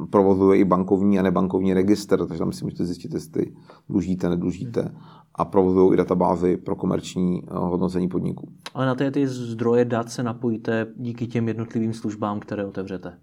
provozuje 0.09 0.59
i 0.59 0.65
bankovní 0.65 1.19
a 1.19 1.21
nebankovní 1.21 1.73
registr, 1.73 2.25
takže 2.25 2.39
tam 2.39 2.51
si 2.51 2.63
můžete 2.63 2.85
zjistit, 2.85 3.13
jestli 3.13 3.53
dlužíte, 3.89 4.29
nedlužíte 4.29 4.95
a 5.35 5.45
provozují 5.45 5.93
i 5.93 5.97
databázy 5.97 6.57
pro 6.57 6.75
komerční 6.75 7.43
uh, 7.43 7.57
hodnocení 7.57 8.07
podniků. 8.07 8.49
Ale 8.73 8.85
na 8.85 8.95
ty, 8.95 9.11
ty 9.11 9.27
zdroje 9.27 9.85
dat 9.85 10.09
se 10.09 10.23
napojíte 10.23 10.87
díky 10.95 11.27
těm 11.27 11.47
jednotlivým 11.47 11.93
službám, 11.93 12.39
které 12.39 12.65
otevřete. 12.65 13.17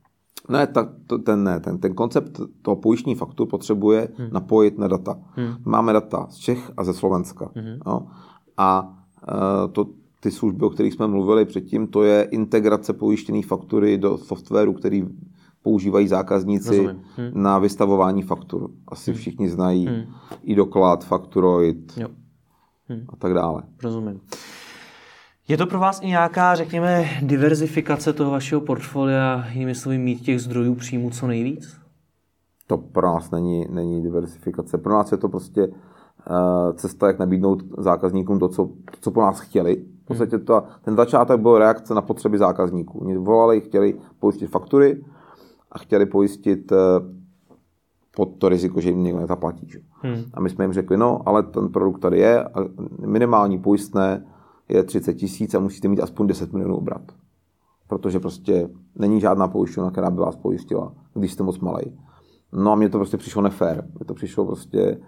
Ne, 0.48 0.66
ta, 0.66 0.88
to, 1.06 1.18
ten 1.18 1.44
ne. 1.44 1.60
Ten, 1.60 1.78
ten 1.78 1.94
koncept 1.94 2.40
toho 2.62 2.76
pojištní 2.76 3.14
faktu 3.14 3.46
potřebuje 3.46 4.08
hmm. 4.16 4.28
napojit 4.32 4.78
na 4.78 4.88
data. 4.88 5.18
Hmm. 5.30 5.54
Máme 5.64 5.92
data 5.92 6.26
z 6.30 6.36
Čech 6.36 6.72
a 6.76 6.84
ze 6.84 6.94
Slovenska. 6.94 7.50
Hmm. 7.54 7.78
No? 7.86 8.06
A 8.56 8.96
uh, 9.28 9.72
to, 9.72 9.86
ty 10.20 10.30
služby, 10.30 10.64
o 10.64 10.70
kterých 10.70 10.92
jsme 10.92 11.06
mluvili 11.06 11.44
předtím, 11.44 11.86
to 11.86 12.02
je 12.02 12.22
integrace 12.22 12.92
pojištěné 12.92 13.42
faktury 13.42 13.98
do 13.98 14.18
softwaru, 14.18 14.72
který 14.72 15.04
používají 15.62 16.08
zákazníci 16.08 16.86
hmm. 16.86 17.30
na 17.32 17.58
vystavování 17.58 18.22
faktur. 18.22 18.70
Asi 18.88 19.10
hmm. 19.10 19.18
všichni 19.18 19.48
znají 19.48 19.86
hmm. 19.86 20.02
i 20.42 20.54
doklad, 20.54 21.04
fakturoid 21.04 21.92
jo. 21.96 22.08
Hmm. 22.88 23.04
a 23.08 23.16
tak 23.16 23.34
dále. 23.34 23.62
Rozumím. 23.82 24.20
Je 25.48 25.56
to 25.56 25.66
pro 25.66 25.78
vás 25.78 26.00
i 26.02 26.06
nějaká, 26.06 26.54
řekněme, 26.54 27.04
diverzifikace 27.22 28.12
toho 28.12 28.30
vašeho 28.30 28.60
portfolia, 28.60 29.44
jinými 29.52 29.74
slovy 29.74 29.98
mít 29.98 30.20
těch 30.20 30.40
zdrojů 30.40 30.74
příjmu 30.74 31.10
co 31.10 31.26
nejvíc? 31.26 31.76
To 32.66 32.78
pro 32.78 33.06
nás 33.06 33.30
není, 33.30 33.66
není 33.70 34.02
diversifikace. 34.02 34.78
Pro 34.78 34.92
nás 34.92 35.12
je 35.12 35.18
to 35.18 35.28
prostě 35.28 35.68
uh, 35.68 35.74
cesta, 36.74 37.06
jak 37.06 37.18
nabídnout 37.18 37.62
zákazníkům 37.78 38.38
to, 38.38 38.48
co, 38.48 38.64
to, 38.64 38.96
co 39.00 39.10
po 39.10 39.20
nás 39.20 39.40
chtěli. 39.40 39.84
V 40.04 40.06
podstatě 40.06 40.38
to, 40.38 40.64
ten 40.82 40.96
začátek 40.96 41.40
byl 41.40 41.58
reakce 41.58 41.94
na 41.94 42.02
potřeby 42.02 42.38
zákazníků. 42.38 42.98
Oni 42.98 43.16
volali, 43.18 43.60
chtěli 43.60 43.94
pojistit 44.18 44.46
faktury 44.46 45.04
a 45.72 45.78
chtěli 45.78 46.06
pojistit 46.06 46.72
uh, 46.72 46.78
pod 48.16 48.28
to 48.38 48.48
riziko, 48.48 48.80
že 48.80 48.88
jim 48.88 49.02
někdo 49.02 49.20
nezaplatí. 49.20 49.68
Hmm. 50.02 50.24
A 50.34 50.40
my 50.40 50.50
jsme 50.50 50.64
jim 50.64 50.72
řekli, 50.72 50.96
no, 50.96 51.28
ale 51.28 51.42
ten 51.42 51.68
produkt 51.68 51.98
tady 51.98 52.18
je, 52.18 52.44
a 52.44 52.60
minimální 53.06 53.58
pojistné 53.58 54.24
je 54.68 54.82
30 54.82 55.14
tisíc 55.14 55.54
a 55.54 55.58
musíte 55.58 55.88
mít 55.88 56.00
aspoň 56.00 56.26
10 56.26 56.52
milionů 56.52 56.76
obrat. 56.76 57.12
Protože 57.88 58.20
prostě 58.20 58.68
není 58.98 59.20
žádná 59.20 59.48
pojišťovna, 59.48 59.90
která 59.90 60.10
by 60.10 60.20
vás 60.20 60.36
pojistila, 60.36 60.94
když 61.14 61.32
jste 61.32 61.42
moc 61.42 61.58
malý. 61.58 61.98
No 62.52 62.72
a 62.72 62.74
mně 62.74 62.88
to 62.88 62.98
prostě 62.98 63.16
přišlo 63.16 63.42
nefér. 63.42 63.88
Mně 63.94 64.04
to 64.06 64.14
přišlo 64.14 64.46
prostě 64.46 64.98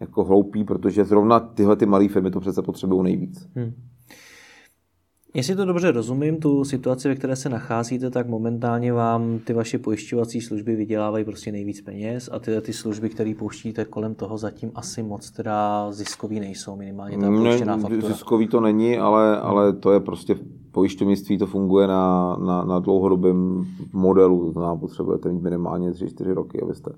jako 0.00 0.24
hloupý, 0.24 0.64
protože 0.64 1.04
zrovna 1.04 1.40
tyhle 1.40 1.76
ty 1.76 1.86
malé 1.86 2.08
firmy 2.08 2.30
to 2.30 2.40
přece 2.40 2.62
potřebují 2.62 3.02
nejvíc. 3.02 3.48
Hmm. 3.54 3.72
Jestli 5.36 5.56
to 5.56 5.64
dobře 5.64 5.92
rozumím, 5.92 6.36
tu 6.36 6.64
situaci, 6.64 7.08
ve 7.08 7.14
které 7.14 7.36
se 7.36 7.48
nacházíte, 7.48 8.10
tak 8.10 8.28
momentálně 8.28 8.92
vám 8.92 9.38
ty 9.38 9.52
vaše 9.52 9.78
pojišťovací 9.78 10.40
služby 10.40 10.76
vydělávají 10.76 11.24
prostě 11.24 11.52
nejvíc 11.52 11.80
peněz 11.80 12.30
a 12.32 12.38
ty, 12.38 12.60
ty 12.60 12.72
služby, 12.72 13.08
které 13.08 13.34
pouštíte 13.38 13.84
kolem 13.84 14.14
toho, 14.14 14.38
zatím 14.38 14.70
asi 14.74 15.02
moc 15.02 15.30
teda 15.30 15.86
ziskový 15.92 16.40
nejsou, 16.40 16.76
minimálně 16.76 17.18
ta 17.18 17.30
pojištěná 17.30 17.76
faktura. 17.78 18.08
Ziskový 18.08 18.48
to 18.48 18.60
není, 18.60 18.98
ale, 18.98 19.40
ale 19.40 19.72
to 19.72 19.92
je 19.92 20.00
prostě 20.00 20.36
pojišťovnictví, 20.72 21.38
to 21.38 21.46
funguje 21.46 21.86
na, 21.86 22.36
na, 22.36 22.64
na 22.64 22.78
dlouhodobém 22.78 23.66
modelu, 23.92 24.44
to 24.44 24.52
znamená, 24.52 24.76
potřebujete 24.76 25.32
mít 25.32 25.42
minimálně 25.42 25.90
3-4 25.90 26.34
roky, 26.34 26.62
abyste 26.62 26.92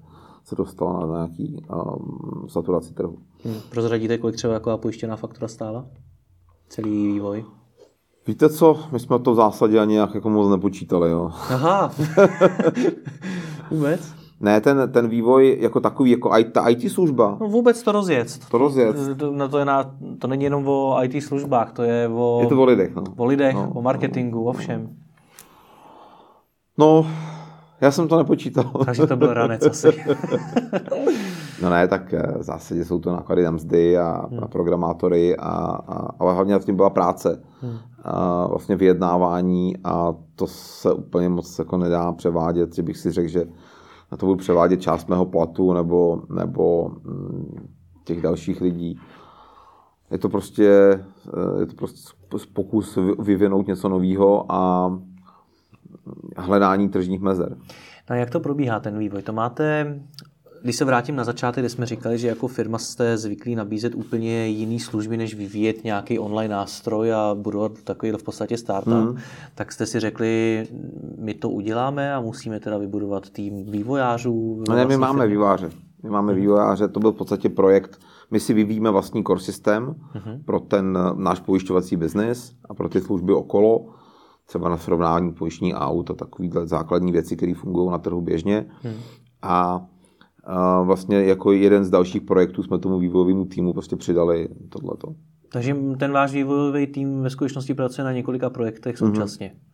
se 0.45 0.57
dostala 0.57 1.07
na 1.07 1.17
nějaký 1.17 1.65
um, 1.71 2.49
saturaci 2.49 2.95
trhu. 2.95 3.19
Hmm. 3.45 3.57
Prozradíte, 3.71 4.19
kolik 4.19 4.37
třeba 4.37 4.55
jako 4.55 4.79
pojištěná 4.79 5.17
faktura 5.17 5.49
stála? 5.49 5.87
Celý 6.69 7.07
vývoj? 7.07 7.45
Víte 8.27 8.49
co, 8.49 8.79
my 8.93 9.01
jsme 9.01 9.19
to 9.19 9.33
v 9.33 9.37
zásadě 9.37 9.81
ani 9.81 9.97
jak 9.97 10.15
jako 10.15 10.31
moc 10.31 10.51
nepočítali. 10.51 11.11
Jo. 11.11 11.31
Aha. 11.51 11.93
vůbec? 13.71 14.15
Ne, 14.41 14.61
ten, 14.61 14.91
ten 14.93 15.09
vývoj 15.09 15.57
jako 15.61 15.81
takový, 15.81 16.11
jako 16.11 16.39
IT, 16.39 16.53
ta 16.53 16.69
IT 16.69 16.93
služba. 16.93 17.37
No 17.41 17.49
vůbec 17.49 17.83
to 17.83 17.93
rozjet. 17.93 18.39
To 18.51 18.59
rozjet. 18.59 18.97
To, 19.19 19.33
no 19.33 19.49
to, 19.49 19.59
je 19.59 19.65
na, 19.65 19.95
to 20.19 20.27
není 20.29 20.45
jenom 20.45 20.69
o 20.69 21.03
IT 21.03 21.23
službách, 21.23 21.73
to 21.73 21.83
je 21.83 22.09
o... 22.09 22.39
Je 22.43 22.47
to 22.47 22.63
o 22.63 22.65
lidech, 22.65 22.95
no. 22.95 23.05
O 23.17 23.25
lidech, 23.25 23.55
no, 23.55 23.71
o 23.75 23.83
marketingu, 23.83 24.39
no. 24.39 24.45
o 24.45 24.53
všem. 24.53 24.97
No, 26.79 27.07
já 27.81 27.91
jsem 27.91 28.09
to 28.09 28.17
nepočítal. 28.17 28.73
Takže 28.85 29.07
to 29.07 29.17
byl 29.17 29.35
ranec 29.35 29.67
asi. 29.67 29.89
no 31.63 31.71
ne, 31.71 31.89
tak 31.89 32.15
eh, 32.15 32.39
v 32.39 32.43
zásadě 32.43 32.85
jsou 32.85 32.99
to 32.99 33.13
náklady 33.13 33.45
na 33.45 33.51
mzdy 33.51 33.99
a, 33.99 34.27
hmm. 34.31 34.45
a 34.45 34.49
programátory, 34.49 35.37
a, 35.37 35.51
a, 35.89 36.09
ale 36.19 36.35
hlavně 36.35 36.53
na 36.53 36.59
tím 36.59 36.77
byla 36.77 36.91
práce. 36.91 37.43
Hmm. 37.61 37.79
A 38.03 38.47
vlastně 38.47 38.77
vyjednávání 38.77 39.77
a 39.85 40.15
to 40.35 40.47
se 40.47 40.93
úplně 40.93 41.29
moc 41.29 41.59
jako 41.59 41.77
nedá 41.77 42.13
převádět, 42.13 42.75
že 42.75 42.83
bych 42.83 42.99
si 42.99 43.11
řekl, 43.13 43.29
že 43.29 43.47
na 44.13 44.19
to 44.19 44.27
budu 44.27 44.39
převádět 44.39 44.81
část 44.81 45.09
mého 45.09 45.27
platu 45.27 45.73
nebo, 45.73 46.23
nebo 46.35 46.89
mm, 46.89 47.69
těch 48.05 48.23
dalších 48.23 48.61
lidí. 48.61 49.01
Je 50.11 50.19
to 50.19 50.29
prostě, 50.29 50.71
eh, 51.29 51.61
je 51.61 51.67
to 51.67 51.75
prostě 51.77 52.49
pokus 52.53 52.99
vyvinout 53.19 53.67
něco 53.67 53.89
nového 53.89 54.53
a 54.53 54.93
hledání 56.37 56.89
tržních 56.89 57.21
mezer. 57.21 57.57
No 58.11 58.15
a 58.15 58.19
jak 58.19 58.31
to 58.31 58.41
probíhá 58.41 58.81
ten 58.81 58.99
vývoj? 58.99 59.23
To 59.23 59.33
máte, 59.33 59.99
když 60.67 60.77
se 60.77 60.85
vrátím 60.85 61.17
na 61.17 61.25
začátek, 61.25 61.63
kde 61.63 61.69
jsme 61.69 61.87
říkali, 61.87 62.19
že 62.19 62.29
jako 62.29 62.49
firma 62.49 62.79
jste 62.79 63.17
zvyklí 63.17 63.55
nabízet 63.55 63.95
úplně 63.95 64.47
jiný 64.47 64.81
služby, 64.81 65.17
než 65.17 65.35
vyvíjet 65.35 65.85
nějaký 65.85 66.19
online 66.19 66.55
nástroj 66.55 67.13
a 67.13 67.35
budovat 67.35 67.73
takový 67.85 68.13
v 68.13 68.23
podstatě 68.23 68.57
startup, 68.57 68.93
mm. 68.93 69.17
tak 69.55 69.73
jste 69.73 69.87
si 69.87 70.01
řekli, 70.01 70.67
my 71.19 71.35
to 71.35 71.51
uděláme 71.51 72.15
a 72.15 72.21
musíme 72.21 72.61
teda 72.61 72.79
vybudovat 72.79 73.31
tým 73.31 73.65
vývojářů. 73.65 74.65
No 74.69 74.75
ne, 74.75 74.85
my 74.85 74.97
máme 74.97 75.19
firmy. 75.19 75.31
vývojáře. 75.31 75.71
My 76.03 76.11
máme 76.11 76.33
mm. 76.33 76.39
vývojáře, 76.39 76.89
to 76.89 77.01
byl 77.01 77.13
v 77.13 77.17
podstatě 77.17 77.49
projekt, 77.49 78.01
my 78.31 78.41
si 78.41 78.55
vyvíjíme 78.55 78.91
vlastní 78.91 79.25
core 79.25 79.41
systém 79.41 79.87
mm-hmm. 79.87 80.45
pro 80.45 80.61
ten 80.61 80.99
náš 81.15 81.41
pojišťovací 81.41 81.97
biznis 81.97 82.53
a 82.69 82.75
pro 82.75 82.89
ty 82.89 83.01
služby 83.01 83.33
okolo 83.33 83.87
třeba 84.47 84.69
na 84.69 84.77
srovnání 84.77 85.33
pojištění 85.33 85.75
aut 85.75 86.11
a 86.11 86.15
takovýhle 86.15 86.67
základní 86.67 87.13
věci, 87.13 87.37
které 87.37 87.55
fungují 87.55 87.91
na 87.91 87.99
trhu 87.99 88.21
běžně. 88.21 88.67
Hmm. 88.83 88.95
A, 89.43 89.87
a 90.47 90.83
vlastně 90.83 91.25
jako 91.25 91.53
jeden 91.53 91.85
z 91.85 91.91
dalších 91.91 92.23
projektů 92.23 92.63
jsme 92.63 92.79
tomu 92.79 92.99
vývojovému 92.99 93.45
týmu 93.45 93.73
prostě 93.73 93.97
přidali 93.97 94.49
tohleto. 94.69 95.15
Takže 95.53 95.77
ten 95.99 96.13
váš 96.13 96.33
vývojový 96.33 96.87
tým 96.87 97.23
ve 97.23 97.31
skutečnosti 97.31 97.75
pracuje 97.75 98.05
na 98.05 98.13
několika 98.13 98.51
projektech 98.51 98.99
současně. 98.99 99.47
Mm-hmm. 99.55 99.67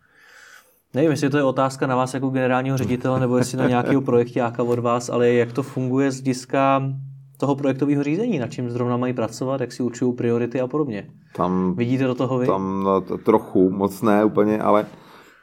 Nevím, 0.95 1.11
jestli 1.11 1.31
to 1.31 1.37
je 1.37 1.43
otázka 1.43 1.87
na 1.87 1.97
vás 1.97 2.15
jako 2.15 2.29
generálního 2.29 2.77
ředitele, 2.77 3.21
nebo 3.21 3.37
jestli 3.37 3.59
na 3.59 3.69
nějakého 3.69 4.03
projektáka 4.03 4.63
od 4.63 4.79
vás, 4.79 5.09
ale 5.09 5.29
jak 5.29 5.53
to 5.53 5.63
funguje 5.63 6.11
z 6.11 6.15
hlediska 6.15 6.83
toho 7.37 7.57
projektového 7.57 8.03
řízení, 8.03 8.39
na 8.39 8.47
čím 8.47 8.71
zrovna 8.71 8.97
mají 8.97 9.13
pracovat, 9.13 9.61
jak 9.61 9.73
si 9.73 9.83
určují 9.83 10.13
priority 10.13 10.61
a 10.61 10.67
podobně. 10.67 11.07
Tam, 11.37 11.75
Vidíte 11.77 12.05
do 12.05 12.15
toho 12.15 12.39
vy? 12.39 12.47
Tam 12.47 12.85
no, 12.85 13.01
trochu, 13.01 13.71
moc 13.71 14.03
ne 14.03 14.25
úplně, 14.25 14.59
ale 14.59 14.87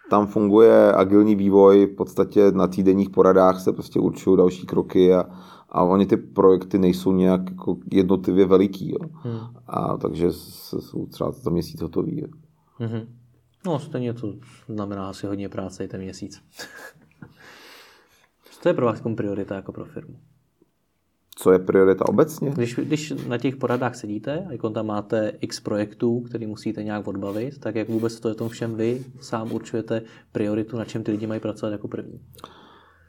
tam 0.10 0.28
funguje 0.28 0.94
agilní 0.94 1.36
vývoj, 1.36 1.86
v 1.86 1.96
podstatě 1.96 2.52
na 2.52 2.68
týdenních 2.68 3.10
poradách 3.10 3.62
se 3.62 3.74
prostě 3.74 4.00
určují 4.00 4.38
další 4.38 4.66
kroky 4.66 5.14
a, 5.14 5.26
a 5.70 5.84
oni 5.84 6.06
ty 6.06 6.18
projekty 6.18 6.78
nejsou 6.78 7.12
nějak 7.12 7.50
jako 7.50 7.78
jednotlivě 7.92 8.46
veliký. 8.46 8.92
Jo. 8.92 9.10
Hmm. 9.14 9.40
A 9.68 9.98
takže 9.98 10.32
jsou 10.32 11.06
třeba 11.06 11.32
za 11.32 11.50
měsíc 11.50 11.82
hotový. 11.82 12.22
Jo. 12.22 12.28
Hmm. 12.78 13.02
No, 13.66 13.80
stejně 13.80 14.14
to 14.14 14.34
znamená 14.68 15.10
asi 15.10 15.28
hodně 15.28 15.50
práce 15.50 15.86
i 15.86 15.88
ten 15.88 16.02
měsíc. 16.02 16.42
Co 18.62 18.70
je 18.70 18.74
pro 18.74 18.86
vás 18.86 18.98
jako 18.98 19.10
priorita 19.10 19.56
jako 19.56 19.72
pro 19.72 19.86
firmu? 19.86 20.16
Co 21.42 21.52
je 21.52 21.60
priorita 21.60 22.10
obecně? 22.10 22.50
Když, 22.50 22.76
když 22.76 23.14
na 23.28 23.38
těch 23.38 23.56
poradách 23.56 23.96
sedíte 23.96 24.46
a 24.50 24.52
jako 24.52 24.70
tam 24.70 24.86
máte 24.86 25.32
x 25.42 25.60
projektů, 25.60 26.20
který 26.22 26.48
musíte 26.48 26.84
nějak 26.84 27.08
odbavit, 27.08 27.60
tak 27.60 27.76
jak 27.76 27.90
vůbec 27.90 28.20
to 28.20 28.30
je 28.30 28.36
tom 28.36 28.50
všem 28.50 28.76
vy 28.76 29.02
sám 29.22 29.52
určujete 29.52 30.02
prioritu, 30.32 30.78
na 30.78 30.86
čem 30.86 31.04
ty 31.04 31.12
lidi 31.12 31.28
mají 31.28 31.40
pracovat 31.40 31.72
jako 31.72 31.88
první? 31.88 32.20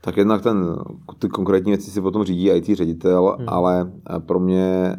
Tak 0.01 0.17
jednak 0.17 0.43
ten, 0.43 0.77
ty 1.19 1.29
konkrétní 1.29 1.73
věci 1.73 1.91
si 1.91 2.01
potom 2.01 2.25
řídí 2.25 2.51
IT 2.51 2.77
ředitel, 2.77 3.37
hmm. 3.39 3.49
ale 3.49 3.93
pro 4.27 4.41
mě 4.41 4.97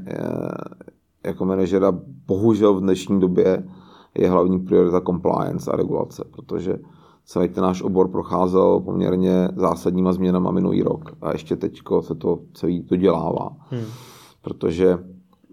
jako 1.25 1.45
manažera 1.45 1.91
bohužel 2.27 2.73
v 2.73 2.81
dnešní 2.81 3.19
době 3.19 3.63
je 4.17 4.29
hlavní 4.29 4.59
priorita 4.59 5.01
compliance 5.01 5.71
a 5.71 5.75
regulace, 5.75 6.23
protože 6.31 6.77
celý 7.25 7.49
ten 7.49 7.63
náš 7.63 7.81
obor 7.81 8.07
procházel 8.07 8.79
poměrně 8.79 9.49
zásadníma 9.55 10.13
změnama 10.13 10.51
minulý 10.51 10.83
rok 10.83 11.11
a 11.21 11.31
ještě 11.31 11.55
teď 11.55 11.81
se 12.01 12.15
to 12.15 12.39
celý 12.53 12.81
dodělává. 12.81 13.49
Hmm. 13.69 13.85
Protože 14.41 14.97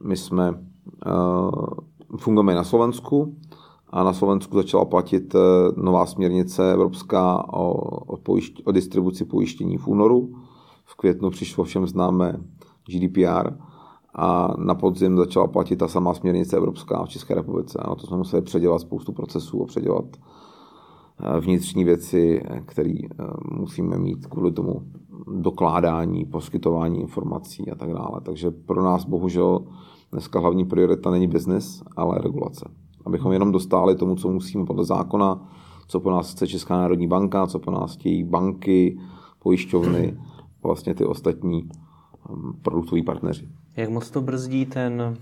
my 0.04 0.16
jsme 0.16 0.50
uh, 0.50 1.50
fungujeme 2.18 2.54
na 2.54 2.64
Slovensku 2.64 3.36
a 3.90 4.02
na 4.02 4.12
Slovensku 4.12 4.56
začala 4.56 4.84
platit 4.84 5.34
uh, 5.34 5.40
nová 5.84 6.06
směrnice 6.06 6.72
evropská 6.72 7.52
o, 7.52 7.72
o, 7.72 8.16
pojišť, 8.16 8.62
o 8.64 8.72
distribuci 8.72 9.24
pojištění 9.24 9.76
v 9.76 9.88
únoru. 9.88 10.34
V 10.84 10.96
květnu 10.96 11.30
přišlo 11.30 11.64
všem 11.64 11.86
známé 11.86 12.40
GDPR 12.86 13.50
a 14.14 14.54
na 14.58 14.74
podzim 14.74 15.16
začala 15.16 15.46
platit 15.46 15.76
ta 15.76 15.88
samá 15.88 16.14
směrnice 16.14 16.56
evropská 16.56 17.04
v 17.04 17.08
České 17.08 17.34
republice. 17.34 17.78
A 17.78 17.88
na 17.88 17.94
to 17.94 18.06
jsme 18.06 18.16
museli 18.16 18.42
předělat 18.42 18.80
spoustu 18.80 19.12
procesů 19.12 19.62
a 19.62 19.66
předělat 19.66 20.04
eh, 20.16 20.47
vnitřní 21.40 21.84
věci, 21.84 22.42
které 22.66 22.94
eh, 23.02 23.24
musíme 23.50 23.98
mít 23.98 24.26
kvůli 24.26 24.52
tomu 24.52 24.82
dokládání, 25.36 26.24
poskytování 26.24 27.00
informací 27.00 27.70
a 27.70 27.74
tak 27.74 27.92
dále. 27.92 28.20
Takže 28.22 28.50
pro 28.50 28.82
nás 28.82 29.04
bohužel 29.04 29.60
dneska 30.12 30.40
hlavní 30.40 30.64
priorita 30.64 31.10
není 31.10 31.28
biznis, 31.28 31.82
ale 31.96 32.18
regulace. 32.18 32.70
Abychom 33.06 33.32
jenom 33.32 33.52
dostali 33.52 33.96
tomu, 33.96 34.14
co 34.14 34.28
musíme 34.28 34.64
podle 34.64 34.84
zákona, 34.84 35.48
co 35.88 36.00
po 36.00 36.10
nás 36.10 36.32
chce 36.32 36.46
Česká 36.46 36.76
národní 36.76 37.08
banka, 37.08 37.46
co 37.46 37.58
po 37.58 37.70
nás 37.70 37.94
chtějí 37.94 38.24
banky, 38.24 38.98
pojišťovny, 39.38 40.18
vlastně 40.62 40.94
ty 40.94 41.04
ostatní 41.04 41.68
hm, 42.28 42.52
produktoví 42.62 43.02
partneři. 43.02 43.48
Jak 43.76 43.90
moc 43.90 44.10
to 44.10 44.20
brzdí 44.20 44.66
ten 44.66 45.16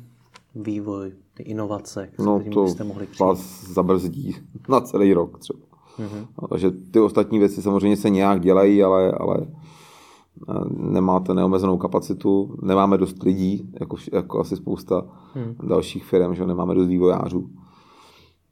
vývoj, 0.54 1.12
ty 1.35 1.42
inovace, 1.42 2.11
no, 2.18 2.42
to 2.52 2.62
byste 2.62 2.85
mohli 2.85 3.06
přijít? 3.06 3.26
vás 3.26 3.64
zabrzdí 3.64 4.37
na 4.68 4.80
celý 4.80 5.12
rok 5.12 5.38
třeba. 5.38 5.59
Mm-hmm. 5.98 6.48
Takže 6.48 6.70
ty 6.70 7.00
ostatní 7.00 7.38
věci 7.38 7.62
samozřejmě 7.62 7.96
se 7.96 8.11
nějak 8.11 8.40
dělají, 8.40 8.82
ale, 8.82 9.12
ale 9.12 9.37
eh, 9.40 10.52
nemáte 10.70 11.35
neomezenou 11.35 11.76
kapacitu, 11.76 12.59
nemáme 12.62 12.98
dost 12.98 13.22
lidí, 13.22 13.70
jako, 13.80 13.96
jako 14.12 14.40
asi 14.40 14.56
spousta 14.56 15.06
hmm. 15.35 15.54
dalších 15.68 16.04
firm, 16.04 16.35
že 16.35 16.46
nemáme 16.46 16.74
dost 16.74 16.87
vývojářů. 16.87 17.50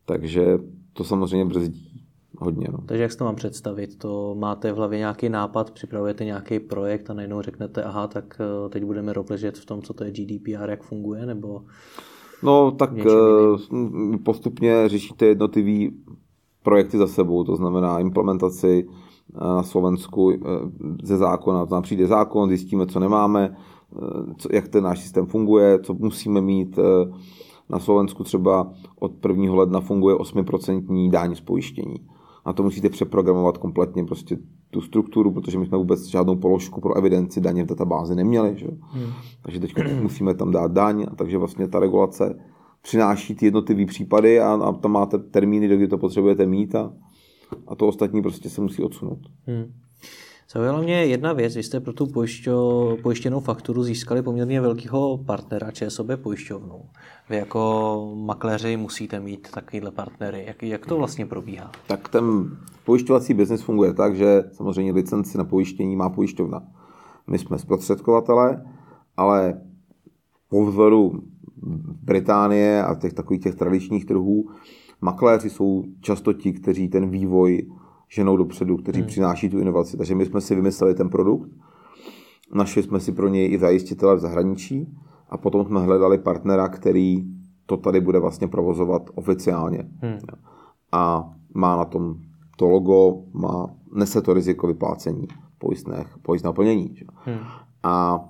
Takže 0.07 0.59
to 0.93 1.05
samozřejmě 1.05 1.45
brzdí 1.45 1.95
hodně. 2.39 2.69
No. 2.73 2.79
Takže 2.87 3.03
jak 3.03 3.13
si 3.13 3.19
to 3.19 3.25
mám 3.25 3.37
představit? 3.37 3.99
To 3.99 4.35
máte 4.39 4.73
v 4.73 4.77
hlavě 4.77 4.99
nějaký 4.99 5.29
nápad, 5.29 5.71
připravujete 5.71 6.25
nějaký 6.25 6.61
projekt 6.61 7.11
a 7.11 7.15
najednou 7.15 7.43
řeknete, 7.43 7.83
aha, 7.83 8.07
tak 8.07 8.41
eh, 8.41 8.69
teď 8.69 8.85
budeme 8.85 9.13
robležet 9.13 9.59
v 9.59 9.65
tom, 9.65 9.83
co 9.83 9.95
to 9.95 10.05
je 10.05 10.11
GDPR, 10.11 10.71
jak 10.71 10.83
funguje, 10.83 11.27
nebo... 11.27 11.63
No, 12.43 12.71
tak 12.71 12.91
eh, 12.99 14.19
postupně 14.25 14.89
řešíte 14.89 15.27
jednotlivý 15.27 16.05
projekty 16.65 16.99
za 16.99 17.07
sebou, 17.07 17.45
to 17.45 17.57
znamená 17.57 17.99
implementaci 17.99 18.87
eh, 18.89 19.39
na 19.39 19.63
Slovensku 19.63 20.33
ze 21.03 21.17
zákona. 21.17 21.67
Tam 21.67 21.83
přijde 21.83 22.07
zákon, 22.07 22.49
zjistíme, 22.49 22.87
co 22.87 23.01
nemáme, 23.01 23.57
co, 24.39 24.49
jak 24.53 24.69
ten 24.69 24.85
náš 24.85 25.01
systém 25.01 25.27
funguje, 25.27 25.79
co 25.79 25.95
musíme 25.95 26.41
mít. 26.41 26.79
Na 27.69 27.79
Slovensku 27.79 28.25
třeba 28.25 28.73
od 29.01 29.27
1. 29.29 29.55
ledna 29.55 29.81
funguje 29.81 30.17
8% 30.17 31.11
daň 31.11 31.35
z 31.35 31.41
pojištění 31.41 31.97
a 32.45 32.53
to 32.53 32.63
musíte 32.63 32.89
přeprogramovat 32.89 33.59
kompletně 33.59 34.05
prostě 34.05 34.39
tu 34.71 34.81
strukturu, 34.81 35.33
protože 35.33 35.59
my 35.59 35.67
jsme 35.67 35.79
vůbec 35.79 36.07
žádnou 36.07 36.37
položku 36.37 36.81
pro 36.81 36.97
evidenci 36.97 37.41
daně 37.41 37.65
v 37.65 37.67
databázi 37.67 38.15
neměli. 38.15 38.53
Že? 38.57 38.69
Hmm. 38.83 39.13
Takže 39.43 39.61
teď 39.61 39.75
musíme 40.03 40.35
tam 40.35 40.51
dát 40.51 40.73
daň, 40.73 41.07
takže 41.17 41.39
vlastně 41.39 41.69
ta 41.69 41.79
regulace 41.79 42.39
přináší 42.85 43.35
ty 43.35 43.47
jednotlivé 43.47 43.87
případy 43.87 44.41
a, 44.41 44.53
a 44.53 44.73
tam 44.73 44.93
máte 44.93 45.19
termíny, 45.19 45.77
kdy 45.77 45.89
to 45.89 45.99
potřebujete 45.99 46.47
mít 46.47 46.75
a, 46.75 46.93
a 47.69 47.75
to 47.75 47.89
ostatní 47.89 48.23
prostě 48.23 48.51
se 48.51 48.61
musí 48.61 48.83
odsunout. 48.83 49.19
Hmm. 49.47 49.73
Zaujala 50.53 50.81
mě 50.81 50.95
jedna 50.95 51.33
věc, 51.33 51.57
vy 51.57 51.63
jste 51.63 51.81
pro 51.81 51.93
tu 51.93 52.07
pojišťo, 52.07 52.97
pojištěnou 53.03 53.41
fakturu 53.41 53.83
získali 53.83 54.23
poměrně 54.23 54.61
velkého 54.61 55.19
partnera 55.19 55.71
ČSOB 55.71 56.07
pojišťovnou. 56.23 56.85
Vy 57.31 57.37
jako 57.37 58.13
makléři 58.17 58.77
musíte 58.77 59.21
mít 59.21 59.51
takovýhle 59.51 59.91
partnery. 59.91 60.45
Jak, 60.47 60.63
jak 60.63 60.87
to 60.87 60.97
vlastně 60.97 61.27
probíhá? 61.27 61.71
Tak 61.87 62.09
ten 62.09 62.57
pojišťovací 62.85 63.35
biznis 63.35 63.63
funguje 63.63 63.95
tak, 63.95 64.17
že 64.17 64.45
samozřejmě 64.53 64.93
licenci 64.93 65.39
na 65.39 65.45
pojištění 65.45 65.97
má 65.97 66.09
pojišťovna. 66.09 66.63
My 67.27 67.39
jsme 67.39 67.59
zprostředkovatele, 67.59 68.65
ale 69.17 69.61
po 70.49 70.67
vzoru 70.67 71.23
Británie 72.03 72.85
a 72.85 72.95
těch 72.95 73.13
takových 73.13 73.43
těch 73.43 73.55
tradičních 73.55 74.05
trhů 74.05 74.51
makléři 75.01 75.51
jsou 75.51 75.85
často 76.01 76.33
ti, 76.33 76.53
kteří 76.53 76.89
ten 76.89 77.11
vývoj 77.11 77.63
ženou 78.09 78.37
dopředu, 78.37 78.77
kteří 78.77 79.01
hmm. 79.01 79.07
přináší 79.07 79.49
tu 79.49 79.59
inovaci. 79.59 79.97
Takže 79.97 80.15
my 80.15 80.27
jsme 80.27 80.41
si 80.41 80.55
vymysleli 80.55 80.95
ten 80.95 81.09
produkt, 81.09 81.51
našli 82.55 82.83
jsme 82.83 83.01
si 83.01 83.13
pro 83.13 83.29
něj 83.29 83.53
i 83.53 83.59
zajistitele 83.59 84.17
v 84.17 84.19
zahraničí 84.19 84.99
a 85.29 85.37
potom 85.37 85.65
jsme 85.65 85.81
hledali 85.81 86.19
partnera, 86.19 86.69
který 86.69 87.25
to 87.67 87.77
tady 87.77 88.01
bude 88.01 88.19
vlastně 88.19 88.49
provozovat 88.49 89.03
oficiálně. 89.15 89.89
Hmm. 90.03 90.19
A 90.93 91.33
má 91.55 91.77
na 91.77 91.85
tom 91.85 92.15
to 92.57 92.69
logo, 92.69 93.23
má, 93.33 93.67
nese 93.95 94.23
to 94.23 94.35
riziko 94.35 94.67
vyplácení 94.67 95.29
pojistných, 95.59 96.19
pojistného 96.23 96.53
plnění. 96.55 96.95
Hmm. 97.25 97.39
A 97.83 98.25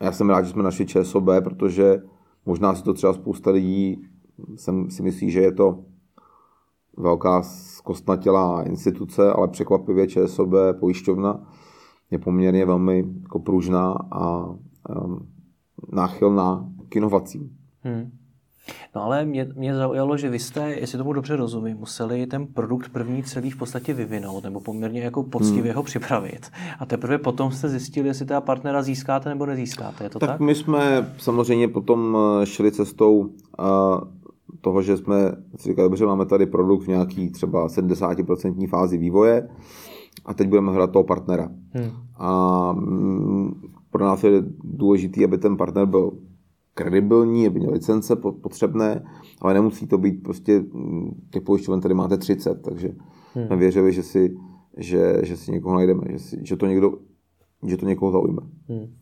já 0.00 0.12
jsem 0.12 0.30
rád, 0.30 0.42
že 0.42 0.50
jsme 0.50 0.62
našli 0.62 0.86
ČSOB, 0.86 1.24
protože 1.44 2.02
možná 2.46 2.74
si 2.74 2.82
to 2.82 2.94
třeba 2.94 3.12
spousta 3.12 3.50
lidí 3.50 4.02
jsem 4.56 4.90
si 4.90 5.02
myslí, 5.02 5.30
že 5.30 5.40
je 5.40 5.52
to 5.52 5.84
velká 6.96 7.42
zkostnatělá 7.42 8.62
instituce, 8.62 9.32
ale 9.32 9.48
překvapivě 9.48 10.06
ČSOB 10.06 10.50
pojišťovna 10.80 11.52
je 12.10 12.18
poměrně 12.18 12.66
velmi 12.66 13.04
jako 13.22 13.38
pružná 13.38 13.92
a 14.10 14.46
um, 14.46 15.28
náchylná 15.92 16.68
k 16.88 16.96
inovacím. 16.96 17.56
Hmm. 17.82 18.10
No 18.94 19.02
ale 19.02 19.24
mě, 19.24 19.48
mě 19.56 19.74
zaujalo, 19.74 20.16
že 20.16 20.30
vy 20.30 20.38
jste, 20.38 20.70
jestli 20.70 20.98
tomu 20.98 21.12
dobře 21.12 21.36
rozumím, 21.36 21.76
museli 21.76 22.26
ten 22.26 22.46
produkt 22.46 22.88
první 22.88 23.22
celý 23.22 23.50
v 23.50 23.56
podstatě 23.56 23.94
vyvinout 23.94 24.44
nebo 24.44 24.60
poměrně 24.60 25.00
jako 25.00 25.22
poctivě 25.22 25.72
hmm. 25.72 25.76
ho 25.76 25.82
připravit. 25.82 26.50
A 26.78 26.86
teprve 26.86 27.18
potom 27.18 27.52
jste 27.52 27.68
zjistili, 27.68 28.08
jestli 28.08 28.26
teda 28.26 28.40
partnera 28.40 28.82
získáte 28.82 29.28
nebo 29.28 29.46
nezískáte. 29.46 30.04
Je 30.04 30.10
to 30.10 30.18
tak? 30.18 30.30
Tak 30.30 30.40
my 30.40 30.54
jsme 30.54 31.12
samozřejmě 31.18 31.68
potom 31.68 32.16
eh, 32.42 32.46
šli 32.46 32.72
cestou 32.72 33.18
uh, 33.18 33.28
toho, 34.60 34.82
že 34.82 34.96
jsme 34.96 35.32
si 35.56 35.68
říkali, 35.68 35.88
dobře, 35.88 36.06
máme 36.06 36.26
tady 36.26 36.46
produkt 36.46 36.84
v 36.84 36.88
nějaký 36.88 37.30
třeba 37.30 37.68
70% 37.68 38.68
fázi 38.68 38.98
vývoje 38.98 39.48
a 40.24 40.34
teď 40.34 40.48
budeme 40.48 40.70
hledat 40.70 40.90
toho 40.90 41.04
partnera. 41.04 41.48
Hmm. 41.72 41.90
A 42.16 42.72
mm, 42.72 43.60
pro 43.90 44.04
nás 44.04 44.24
je 44.24 44.42
důležitý, 44.64 45.24
aby 45.24 45.38
ten 45.38 45.56
partner 45.56 45.86
byl 45.86 46.12
kredibilní, 46.80 47.46
aby 47.46 47.58
měli 47.58 47.74
licence 47.74 48.16
potřebné, 48.16 49.04
ale 49.40 49.54
nemusí 49.54 49.86
to 49.86 49.98
být 49.98 50.22
prostě, 50.22 50.60
mm, 50.60 51.10
těch 51.30 51.42
pojišťoven 51.42 51.80
tady 51.80 51.94
máte 51.94 52.18
30, 52.18 52.62
takže 52.62 52.88
hmm. 53.34 53.46
jsme 53.46 53.56
věřili, 53.56 53.92
že 53.92 54.02
si, 54.02 54.36
že, 54.76 55.20
že 55.22 55.36
si 55.36 55.52
někoho 55.52 55.74
najdeme, 55.74 56.02
že, 56.10 56.18
si, 56.18 56.40
že 56.42 56.56
to 56.56 56.66
někdo 56.66 56.92
že 57.66 57.76
to 57.76 57.86
někoho 57.86 58.12
zaujme. 58.12 58.42
Hmm. 58.68 58.94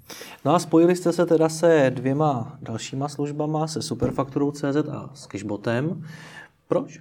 No 0.45 0.55
a 0.55 0.59
spojili 0.59 0.97
jste 0.97 1.13
se 1.13 1.27
teda 1.27 1.49
se 1.49 1.93
dvěma 1.95 2.59
dalšíma 2.63 3.09
službama, 3.09 3.67
se 3.67 3.83
Superfakturou 3.83 4.51
CZ 4.51 4.77
a 4.93 5.11
s 5.15 5.27
Cashbotem. 5.27 6.03
Proč? 6.69 7.01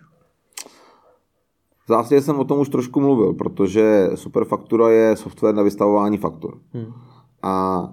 V 1.85 1.87
zásadě 1.87 2.21
jsem 2.21 2.39
o 2.39 2.43
tom 2.43 2.59
už 2.59 2.69
trošku 2.69 2.99
mluvil, 2.99 3.33
protože 3.33 4.09
Superfaktura 4.15 4.89
je 4.89 5.15
software 5.15 5.55
na 5.55 5.63
vystavování 5.63 6.17
faktur. 6.17 6.59
Hmm. 6.73 6.93
A 7.41 7.83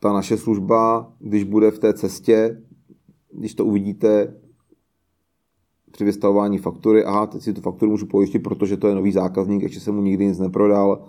ta 0.00 0.12
naše 0.12 0.36
služba, 0.36 1.12
když 1.18 1.44
bude 1.44 1.70
v 1.70 1.78
té 1.78 1.94
cestě, 1.94 2.62
když 3.32 3.54
to 3.54 3.64
uvidíte 3.64 4.34
při 5.90 6.04
vystavování 6.04 6.58
faktury, 6.58 7.04
aha, 7.04 7.26
teď 7.26 7.42
si 7.42 7.52
tu 7.52 7.60
fakturu 7.60 7.90
můžu 7.90 8.06
pojistit, 8.06 8.38
protože 8.38 8.76
to 8.76 8.88
je 8.88 8.94
nový 8.94 9.12
zákazník, 9.12 9.62
ještě 9.62 9.80
jsem 9.80 9.94
mu 9.94 10.02
nikdy 10.02 10.26
nic 10.26 10.38
neprodal, 10.38 11.04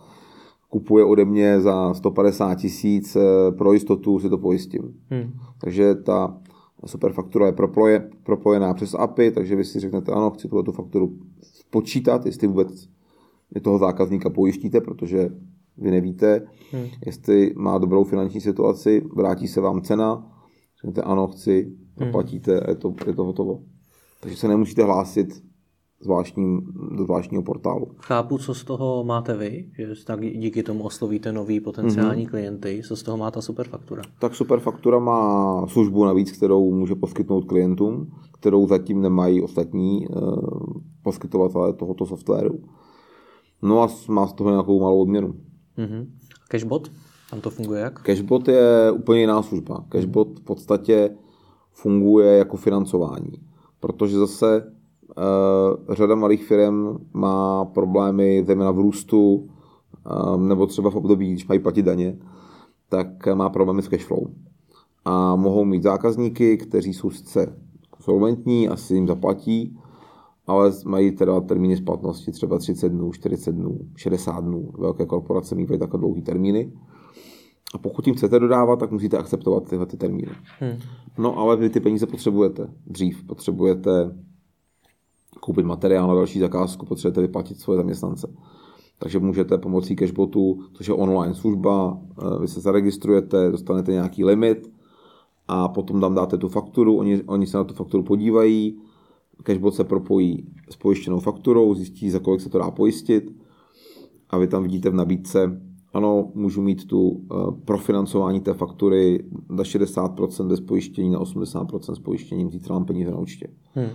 kupuje 0.70 1.06
ode 1.06 1.26
mě 1.26 1.62
za 1.62 1.94
150 1.94 2.56
tisíc, 2.56 3.16
eh, 3.16 3.52
pro 3.52 3.74
jistotu 3.74 4.20
si 4.20 4.30
to 4.30 4.38
pojistím. 4.38 4.82
Hmm. 5.10 5.32
Takže 5.62 5.96
ta 5.96 6.38
superfaktura 6.86 7.46
je 7.46 7.52
propoje, 7.52 8.10
propojená 8.24 8.74
přes 8.74 8.94
API, 8.94 9.32
takže 9.32 9.56
vy 9.56 9.66
si 9.66 9.80
řeknete, 9.80 10.12
ano, 10.12 10.32
chci 10.32 10.48
tuto 10.48 10.72
fakturu 10.72 11.14
počítat, 11.70 12.26
jestli 12.26 12.48
vůbec 12.48 12.88
je 13.56 13.62
toho 13.62 13.78
zákazníka 13.78 14.30
pojištíte, 14.30 14.82
protože 14.82 15.30
vy 15.82 15.92
nevíte, 15.92 16.48
hmm. 16.72 16.86
jestli 17.06 17.54
má 17.58 17.78
dobrou 17.78 18.04
finanční 18.04 18.42
situaci, 18.42 19.04
vrátí 19.16 19.48
se 19.48 19.62
vám 19.62 19.82
cena, 19.82 20.32
řeknete 20.82 21.02
ano, 21.02 21.28
chci, 21.28 21.74
zaplatíte 22.00 22.52
hmm. 22.52 22.64
a 22.66 22.70
je 22.70 22.76
to, 22.76 22.94
je 23.08 23.14
to 23.14 23.24
hotovo. 23.24 23.60
Takže 24.20 24.38
se 24.38 24.48
nemusíte 24.48 24.84
hlásit 24.84 25.44
zvláštním, 26.02 26.62
do 26.98 27.04
zvláštního 27.04 27.44
portálu. 27.44 27.88
Chápu, 27.98 28.38
co 28.38 28.54
z 28.54 28.64
toho 28.64 29.04
máte 29.04 29.38
vy, 29.38 29.72
že 29.78 30.06
tak 30.06 30.22
díky 30.22 30.64
tomu 30.64 30.84
oslovíte 30.84 31.32
nový 31.32 31.60
potenciální 31.60 32.26
mm-hmm. 32.26 32.30
klienty. 32.30 32.82
Co 32.88 32.96
z 32.96 33.04
toho 33.04 33.18
má 33.18 33.32
ta 33.32 33.42
superfaktura? 33.42 34.02
Tak 34.20 34.36
superfaktura 34.36 35.00
má 35.00 35.68
službu 35.68 36.06
navíc, 36.06 36.32
kterou 36.32 36.72
může 36.72 36.96
poskytnout 36.96 37.46
klientům, 37.46 38.12
kterou 38.40 38.68
zatím 38.68 39.02
nemají 39.02 39.42
ostatní 39.42 40.06
eh, 40.06 40.16
poskytovatelé 41.04 41.74
tohoto 41.74 42.06
softwaru. 42.06 42.60
No 43.62 43.82
a 43.82 43.88
má 44.10 44.28
z 44.28 44.34
toho 44.34 44.50
nějakou 44.50 44.80
malou 44.80 45.02
odměnu. 45.02 45.34
Mm-hmm. 45.78 46.08
Cashbot? 46.48 46.92
Tam 47.30 47.42
to 47.42 47.50
funguje 47.50 47.82
jak? 47.82 48.02
Cashbot 48.02 48.48
je 48.48 48.92
úplně 48.92 49.20
jiná 49.20 49.42
služba. 49.42 49.86
Cashbot 49.90 50.40
v 50.40 50.44
podstatě 50.44 51.10
funguje 51.72 52.38
jako 52.38 52.58
financování, 52.58 53.32
protože 53.80 54.18
zase 54.18 54.72
Uh, 55.18 55.96
řada 55.96 56.16
malých 56.16 56.44
firm 56.44 56.98
má 57.14 57.66
problémy 57.66 58.44
zejména 58.48 58.72
v 58.72 58.80
růstu 58.80 59.50
um, 60.36 60.48
nebo 60.48 60.68
třeba 60.68 60.90
v 60.90 60.96
období, 60.96 61.32
když 61.32 61.48
mají 61.48 61.60
platit 61.60 61.82
daně, 61.82 62.18
tak 62.90 63.28
má 63.34 63.50
problémy 63.50 63.82
s 63.82 63.88
cashflow. 63.88 64.24
A 65.06 65.36
mohou 65.36 65.66
mít 65.66 65.84
zákazníky, 65.84 66.58
kteří 66.58 66.94
jsou 66.94 67.10
sice 67.10 67.56
solventní, 68.00 68.70
asi 68.70 68.94
jim 68.94 69.08
zaplatí, 69.08 69.80
ale 70.48 70.72
mají 70.86 71.12
teda 71.12 71.42
termíny 71.42 71.78
splatnosti 71.78 72.32
třeba 72.32 72.58
30 72.58 72.90
dnů, 72.90 73.12
40 73.12 73.52
dnů, 73.52 73.80
60 73.96 74.40
dnů. 74.44 74.72
Velké 74.78 75.06
korporace 75.06 75.56
mývají 75.56 75.80
takové 75.80 76.02
dlouhé 76.02 76.22
termíny. 76.22 76.74
A 77.74 77.78
pokud 77.78 78.08
jim 78.08 78.16
chcete 78.16 78.40
dodávat, 78.40 78.80
tak 78.80 78.92
musíte 78.92 79.18
akceptovat 79.18 79.70
tyhle 79.70 79.86
ty 79.86 79.98
termíny. 79.98 80.32
Hmm. 80.60 80.78
No 81.18 81.38
ale 81.38 81.58
vy 81.58 81.70
ty 81.70 81.80
peníze 81.80 82.06
potřebujete 82.06 82.68
dřív. 82.88 83.24
Potřebujete 83.24 84.16
koupit 85.40 85.66
materiál 85.66 86.08
na 86.08 86.16
další 86.16 86.40
zakázku, 86.40 86.86
potřebujete 86.86 87.22
vyplatit 87.22 87.60
svoje 87.60 87.78
zaměstnance. 87.78 88.28
Takže 89.00 89.20
můžete 89.20 89.58
pomocí 89.58 89.96
cashbotu, 89.96 90.60
což 90.74 90.88
je 90.88 90.94
online 90.94 91.36
služba, 91.36 91.98
eh, 92.22 92.42
vy 92.42 92.48
se 92.48 92.62
zaregistrujete, 92.62 93.52
dostanete 93.52 93.92
nějaký 93.92 94.24
limit 94.24 94.72
a 95.48 95.68
potom 95.68 96.02
tam 96.02 96.16
dáte 96.16 96.38
tu 96.38 96.50
fakturu, 96.50 96.98
oni, 96.98 97.24
oni 97.24 97.48
se 97.48 97.58
na 97.58 97.64
tu 97.64 97.74
fakturu 97.74 98.04
podívají, 98.04 98.82
cashbot 99.44 99.76
se 99.76 99.84
propojí 99.84 100.48
s 100.70 100.76
pojištěnou 100.76 101.20
fakturou, 101.20 101.74
zjistí, 101.74 102.10
za 102.10 102.20
kolik 102.20 102.42
se 102.42 102.50
to 102.50 102.58
dá 102.58 102.72
pojistit 102.72 103.32
a 104.30 104.38
vy 104.38 104.48
tam 104.48 104.64
vidíte 104.64 104.90
v 104.90 104.94
nabídce, 104.94 105.62
ano, 105.94 106.32
můžu 106.34 106.62
mít 106.62 106.88
tu 106.88 107.22
eh, 107.32 107.36
profinancování 107.66 108.40
té 108.40 108.54
faktury 108.54 109.26
na 109.50 109.64
60% 109.64 110.48
bez 110.48 110.60
pojištění, 110.60 111.10
na 111.10 111.20
80% 111.20 111.94
s 111.94 112.00
pojištěním, 112.00 112.52
zítra 112.52 112.76
mám 112.76 112.86
peníze 112.86 113.12
na 113.12 113.18
účtě. 113.18 113.48
Hmm. 113.74 113.90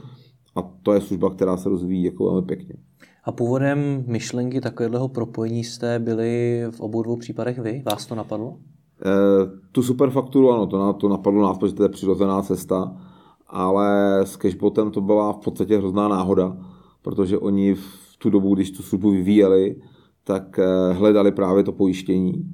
A 0.56 0.62
to 0.82 0.92
je 0.92 1.00
služba, 1.00 1.30
která 1.30 1.56
se 1.56 1.68
rozvíjí 1.68 2.04
jako 2.04 2.24
velmi 2.24 2.46
pěkně. 2.46 2.74
A 3.24 3.32
původem 3.32 4.04
myšlenky 4.06 4.60
takového 4.60 5.08
propojení 5.08 5.64
jste 5.64 5.98
byli 5.98 6.62
v 6.70 6.80
obou 6.80 7.02
dvou 7.02 7.16
případech 7.16 7.58
vy? 7.58 7.82
Vás 7.86 8.06
to 8.06 8.14
napadlo? 8.14 8.56
E, 9.04 9.12
tu 9.72 9.82
superfakturu, 9.82 10.52
ano, 10.52 10.66
to, 10.66 10.92
to 10.92 11.08
napadlo 11.08 11.42
nás, 11.42 11.58
protože 11.58 11.74
to 11.74 11.82
je 11.82 11.88
přirozená 11.88 12.42
cesta, 12.42 12.96
ale 13.48 14.20
s 14.24 14.36
Cashbotem 14.36 14.90
to 14.90 15.00
byla 15.00 15.32
v 15.32 15.38
podstatě 15.38 15.78
hrozná 15.78 16.08
náhoda, 16.08 16.56
protože 17.02 17.38
oni 17.38 17.74
v 17.74 18.16
tu 18.18 18.30
dobu, 18.30 18.54
když 18.54 18.70
tu 18.70 18.82
službu 18.82 19.10
vyvíjeli, 19.10 19.76
tak 20.24 20.58
eh, 20.58 20.92
hledali 20.92 21.32
právě 21.32 21.64
to 21.64 21.72
pojištění 21.72 22.52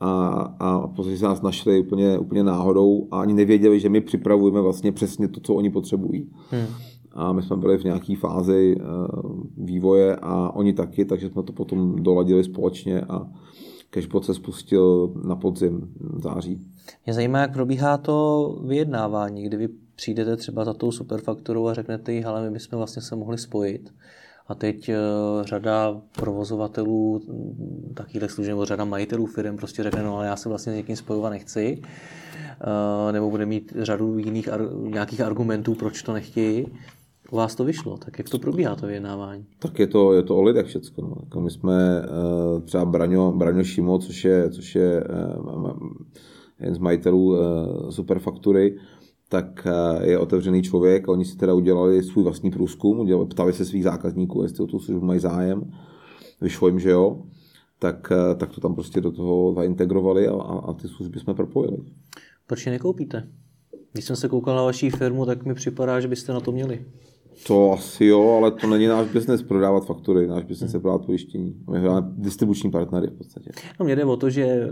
a, 0.00 0.30
a 0.58 0.86
v 0.86 0.94
podstatě 0.94 1.18
se 1.18 1.24
nás 1.24 1.42
našli 1.42 1.80
úplně, 1.80 2.18
úplně 2.18 2.44
náhodou 2.44 3.08
a 3.10 3.20
ani 3.20 3.34
nevěděli, 3.34 3.80
že 3.80 3.88
my 3.88 4.00
připravujeme 4.00 4.60
vlastně 4.60 4.92
přesně 4.92 5.28
to, 5.28 5.40
co 5.40 5.54
oni 5.54 5.70
potřebují. 5.70 6.30
Hmm 6.50 6.66
a 7.12 7.32
my 7.32 7.42
jsme 7.42 7.56
byli 7.56 7.78
v 7.78 7.84
nějaké 7.84 8.16
fázi 8.16 8.76
eh, 8.80 8.84
vývoje 9.56 10.16
a 10.16 10.50
oni 10.50 10.72
taky, 10.72 11.04
takže 11.04 11.28
jsme 11.28 11.42
to 11.42 11.52
potom 11.52 12.02
doladili 12.02 12.44
společně 12.44 13.00
a 13.00 13.26
Cashbot 13.90 14.24
se 14.24 14.34
spustil 14.34 15.12
na 15.24 15.36
podzim 15.36 15.94
září. 16.22 16.60
Mě 17.06 17.14
zajímá, 17.14 17.38
jak 17.38 17.52
probíhá 17.52 17.96
to 17.96 18.56
vyjednávání, 18.64 19.42
kdy 19.42 19.56
vy 19.56 19.68
přijdete 20.00 20.36
třeba 20.36 20.64
za 20.64 20.74
tou 20.74 20.92
superfakturou 20.92 21.66
a 21.68 21.74
řeknete 21.74 22.24
ale 22.24 22.44
my 22.44 22.50
bychom 22.50 22.76
vlastně 22.76 23.02
se 23.02 23.16
mohli 23.16 23.38
spojit. 23.38 23.94
A 24.48 24.54
teď 24.54 24.88
uh, 24.88 24.94
řada 25.44 26.00
provozovatelů 26.16 27.20
hm, 27.28 27.92
takových 27.94 28.30
služeb 28.30 28.50
nebo 28.50 28.64
řada 28.64 28.84
majitelů 28.84 29.26
firm 29.26 29.56
prostě 29.56 29.82
řekne, 29.82 30.02
no 30.02 30.16
ale 30.16 30.26
já 30.26 30.36
se 30.36 30.48
vlastně 30.48 30.72
s 30.72 30.76
někým 30.76 30.96
spojovat 30.96 31.30
nechci. 31.30 31.82
Uh, 31.82 33.12
nebo 33.12 33.30
bude 33.30 33.46
mít 33.46 33.72
řadu 33.76 34.18
jiných 34.18 34.48
nějakých 34.82 35.20
argumentů, 35.20 35.74
proč 35.74 36.02
to 36.02 36.12
nechtějí 36.12 36.66
u 37.30 37.36
vás 37.36 37.54
to 37.54 37.64
vyšlo, 37.64 37.96
tak 37.96 38.18
jak 38.18 38.28
to 38.28 38.38
probíhá 38.38 38.76
to 38.76 38.86
vyjednávání? 38.86 39.46
Tak 39.58 39.78
je 39.78 39.86
to, 39.86 40.12
je 40.12 40.22
to 40.22 40.36
o 40.36 40.42
lidech 40.42 40.66
všechno. 40.66 41.08
No. 41.08 41.16
Jako 41.24 41.40
my 41.40 41.50
jsme 41.50 42.02
uh, 42.02 42.60
třeba 42.60 42.84
Braňo, 42.84 43.32
Braňo 43.32 43.64
Šimo, 43.64 43.98
což 43.98 44.24
je, 44.24 44.50
což 44.50 44.74
je 44.74 45.04
jeden 46.60 46.74
z 46.74 46.78
majitelů 46.78 47.36
Superfaktury, 47.90 48.78
tak 49.30 49.66
uh, 49.66 50.04
je 50.04 50.18
otevřený 50.18 50.62
člověk 50.62 51.08
a 51.08 51.12
oni 51.12 51.24
si 51.24 51.36
teda 51.36 51.54
udělali 51.54 52.02
svůj 52.02 52.24
vlastní 52.24 52.50
průzkum, 52.50 52.98
udělali, 52.98 53.26
ptali 53.26 53.52
se 53.52 53.64
svých 53.64 53.84
zákazníků, 53.84 54.42
jestli 54.42 54.64
o 54.64 54.66
tu 54.66 54.78
službu 54.78 55.06
mají 55.06 55.20
zájem. 55.20 55.72
Vyšlo 56.40 56.68
jim, 56.68 56.80
že 56.80 56.90
jo. 56.90 57.22
Tak, 57.78 58.12
uh, 58.12 58.38
tak 58.38 58.50
to 58.50 58.60
tam 58.60 58.74
prostě 58.74 59.00
do 59.00 59.12
toho 59.12 59.54
zaintegrovali 59.54 60.28
a, 60.28 60.32
a, 60.32 60.58
a 60.58 60.72
ty 60.72 60.88
služby 60.88 61.20
jsme 61.20 61.34
propojili. 61.34 61.76
Proč 62.46 62.66
je 62.66 62.72
nekoupíte? 62.72 63.28
Když 63.92 64.04
jsem 64.04 64.16
se 64.16 64.28
koukal 64.28 64.56
na 64.56 64.62
vaší 64.62 64.90
firmu, 64.90 65.26
tak 65.26 65.44
mi 65.44 65.54
připadá, 65.54 66.00
že 66.00 66.08
byste 66.08 66.32
na 66.32 66.40
to 66.40 66.52
měli. 66.52 66.84
To 67.46 67.72
asi 67.72 68.04
jo, 68.04 68.30
ale 68.30 68.50
to 68.50 68.66
není 68.66 68.86
náš 68.86 69.08
biznes 69.08 69.42
prodávat 69.42 69.86
faktury, 69.86 70.26
náš 70.26 70.44
biznes 70.44 70.74
je 70.74 70.80
prodávat 70.80 71.06
pojištění. 71.06 71.54
My 71.70 71.78
hledáme 71.78 72.12
distribuční 72.16 72.70
partnery 72.70 73.06
v 73.06 73.18
podstatě. 73.18 73.50
No 73.80 73.84
mě 73.86 73.96
jde 73.96 74.04
o 74.04 74.16
to, 74.16 74.30
že 74.30 74.68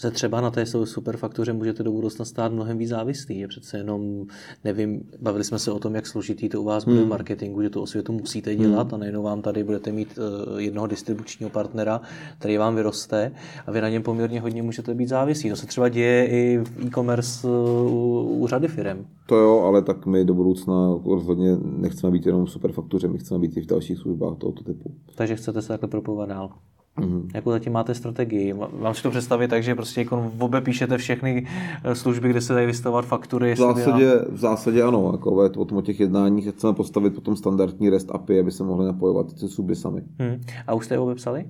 se 0.00 0.10
třeba 0.10 0.40
na 0.40 0.50
té 0.50 0.66
superfaktuře 0.66 1.52
můžete 1.52 1.82
do 1.82 1.92
budoucna 1.92 2.24
stát 2.24 2.52
mnohem 2.52 2.78
víc 2.78 2.88
závislý. 2.88 3.38
Je 3.38 3.48
přece 3.48 3.76
jenom, 3.76 4.26
nevím, 4.64 5.02
bavili 5.20 5.44
jsme 5.44 5.58
se 5.58 5.72
o 5.72 5.78
tom, 5.78 5.94
jak 5.94 6.06
složitý 6.06 6.48
to 6.48 6.62
u 6.62 6.64
vás 6.64 6.84
bude 6.84 6.96
hmm. 6.96 7.06
v 7.06 7.08
marketingu, 7.08 7.62
že 7.62 7.70
to 7.70 7.82
osvětu 7.82 8.12
musíte 8.12 8.56
dělat 8.56 8.86
hmm. 8.86 8.94
a 8.94 8.98
najednou 8.98 9.22
vám 9.22 9.42
tady 9.42 9.64
budete 9.64 9.92
mít 9.92 10.18
uh, 10.18 10.60
jednoho 10.60 10.86
distribučního 10.86 11.50
partnera, 11.50 12.00
který 12.38 12.56
vám 12.56 12.74
vyroste 12.74 13.32
a 13.66 13.70
vy 13.70 13.80
na 13.80 13.88
něm 13.88 14.02
poměrně 14.02 14.40
hodně 14.40 14.62
můžete 14.62 14.94
být 14.94 15.08
závislí. 15.08 15.50
To 15.50 15.56
se 15.56 15.66
třeba 15.66 15.88
děje 15.88 16.26
i 16.26 16.58
v 16.58 16.86
e-commerce 16.86 17.48
uh, 17.48 17.92
u, 17.92 18.20
u 18.22 18.46
řady 18.46 18.68
firm. 18.68 19.06
To 19.26 19.36
jo, 19.36 19.60
ale 19.60 19.82
tak 19.82 20.06
my 20.06 20.24
do 20.24 20.34
budoucna 20.34 20.98
rozhodně 21.04 21.56
nechceme 21.62 22.12
být 22.12 22.26
jenom 22.26 22.44
v 22.44 22.50
superfaktuře, 22.50 23.08
my 23.08 23.18
chceme 23.18 23.40
být 23.40 23.56
i 23.56 23.60
v 23.60 23.66
dalších 23.66 23.98
službách 23.98 24.38
tohoto 24.38 24.64
typu. 24.64 24.94
Takže 25.14 25.36
chcete 25.36 25.62
se 25.62 25.68
takhle 25.68 25.88
propovat 25.88 26.28
dál. 26.28 26.50
Mm-hmm. 26.98 27.30
Jakou 27.34 27.50
zatím 27.50 27.72
máte 27.72 27.94
strategii? 27.94 28.54
Mám 28.80 28.94
si 28.94 29.02
to 29.02 29.10
představit 29.10 29.48
tak, 29.48 29.62
že 29.62 29.74
prostě 29.74 30.00
jako 30.00 30.30
v 30.36 30.42
obě 30.42 30.60
píšete 30.60 30.98
všechny 30.98 31.46
eh, 31.84 31.94
služby, 31.94 32.28
kde 32.28 32.40
se 32.40 32.54
dají 32.54 32.66
vystavovat 32.66 33.04
faktury? 33.04 33.54
V 33.54 33.58
zásadě, 33.58 34.24
v 34.28 34.38
zásadě 34.38 34.82
ano. 34.82 35.10
Jako 35.12 35.30
o 35.56 35.64
tom 35.64 35.78
o 35.78 35.82
těch 35.82 36.00
jednáních 36.00 36.48
chceme 36.48 36.74
postavit 36.74 37.14
potom 37.14 37.36
standardní 37.36 37.90
REST 37.90 38.10
API, 38.10 38.40
aby 38.40 38.50
se 38.50 38.64
mohly 38.64 38.86
napojovat 38.86 39.32
ty 39.32 39.48
služby 39.48 39.76
sami. 39.76 40.02
Hmm. 40.18 40.40
A 40.66 40.74
už 40.74 40.84
jste 40.84 40.94
je 40.94 40.98
obě 40.98 41.14
psali? 41.14 41.44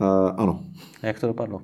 Uh, 0.00 0.06
ano. 0.36 0.60
A 1.02 1.06
jak 1.06 1.20
to 1.20 1.26
dopadlo? 1.26 1.60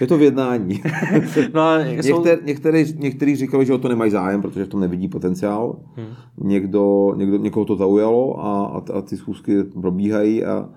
Je 0.00 0.06
to 0.06 0.18
v 0.18 0.22
jednání. 0.22 0.82
No 1.54 1.62
jsou... 2.02 2.24
Některý, 2.24 2.46
některý, 2.46 2.94
některý 2.96 3.36
říkali, 3.36 3.66
že 3.66 3.72
o 3.72 3.78
to 3.78 3.88
nemají 3.88 4.10
zájem, 4.10 4.42
protože 4.42 4.64
v 4.64 4.68
tom 4.68 4.80
nevidí 4.80 5.08
potenciál. 5.08 5.76
Hmm. 5.96 6.06
Někdo, 6.48 7.14
někdo, 7.16 7.36
někoho 7.36 7.64
to 7.64 7.76
zaujalo 7.76 8.40
a, 8.40 8.66
a, 8.66 8.98
a 8.98 9.02
ty 9.02 9.16
schůzky 9.16 9.64
probíhají 9.64 10.44
a, 10.44 10.68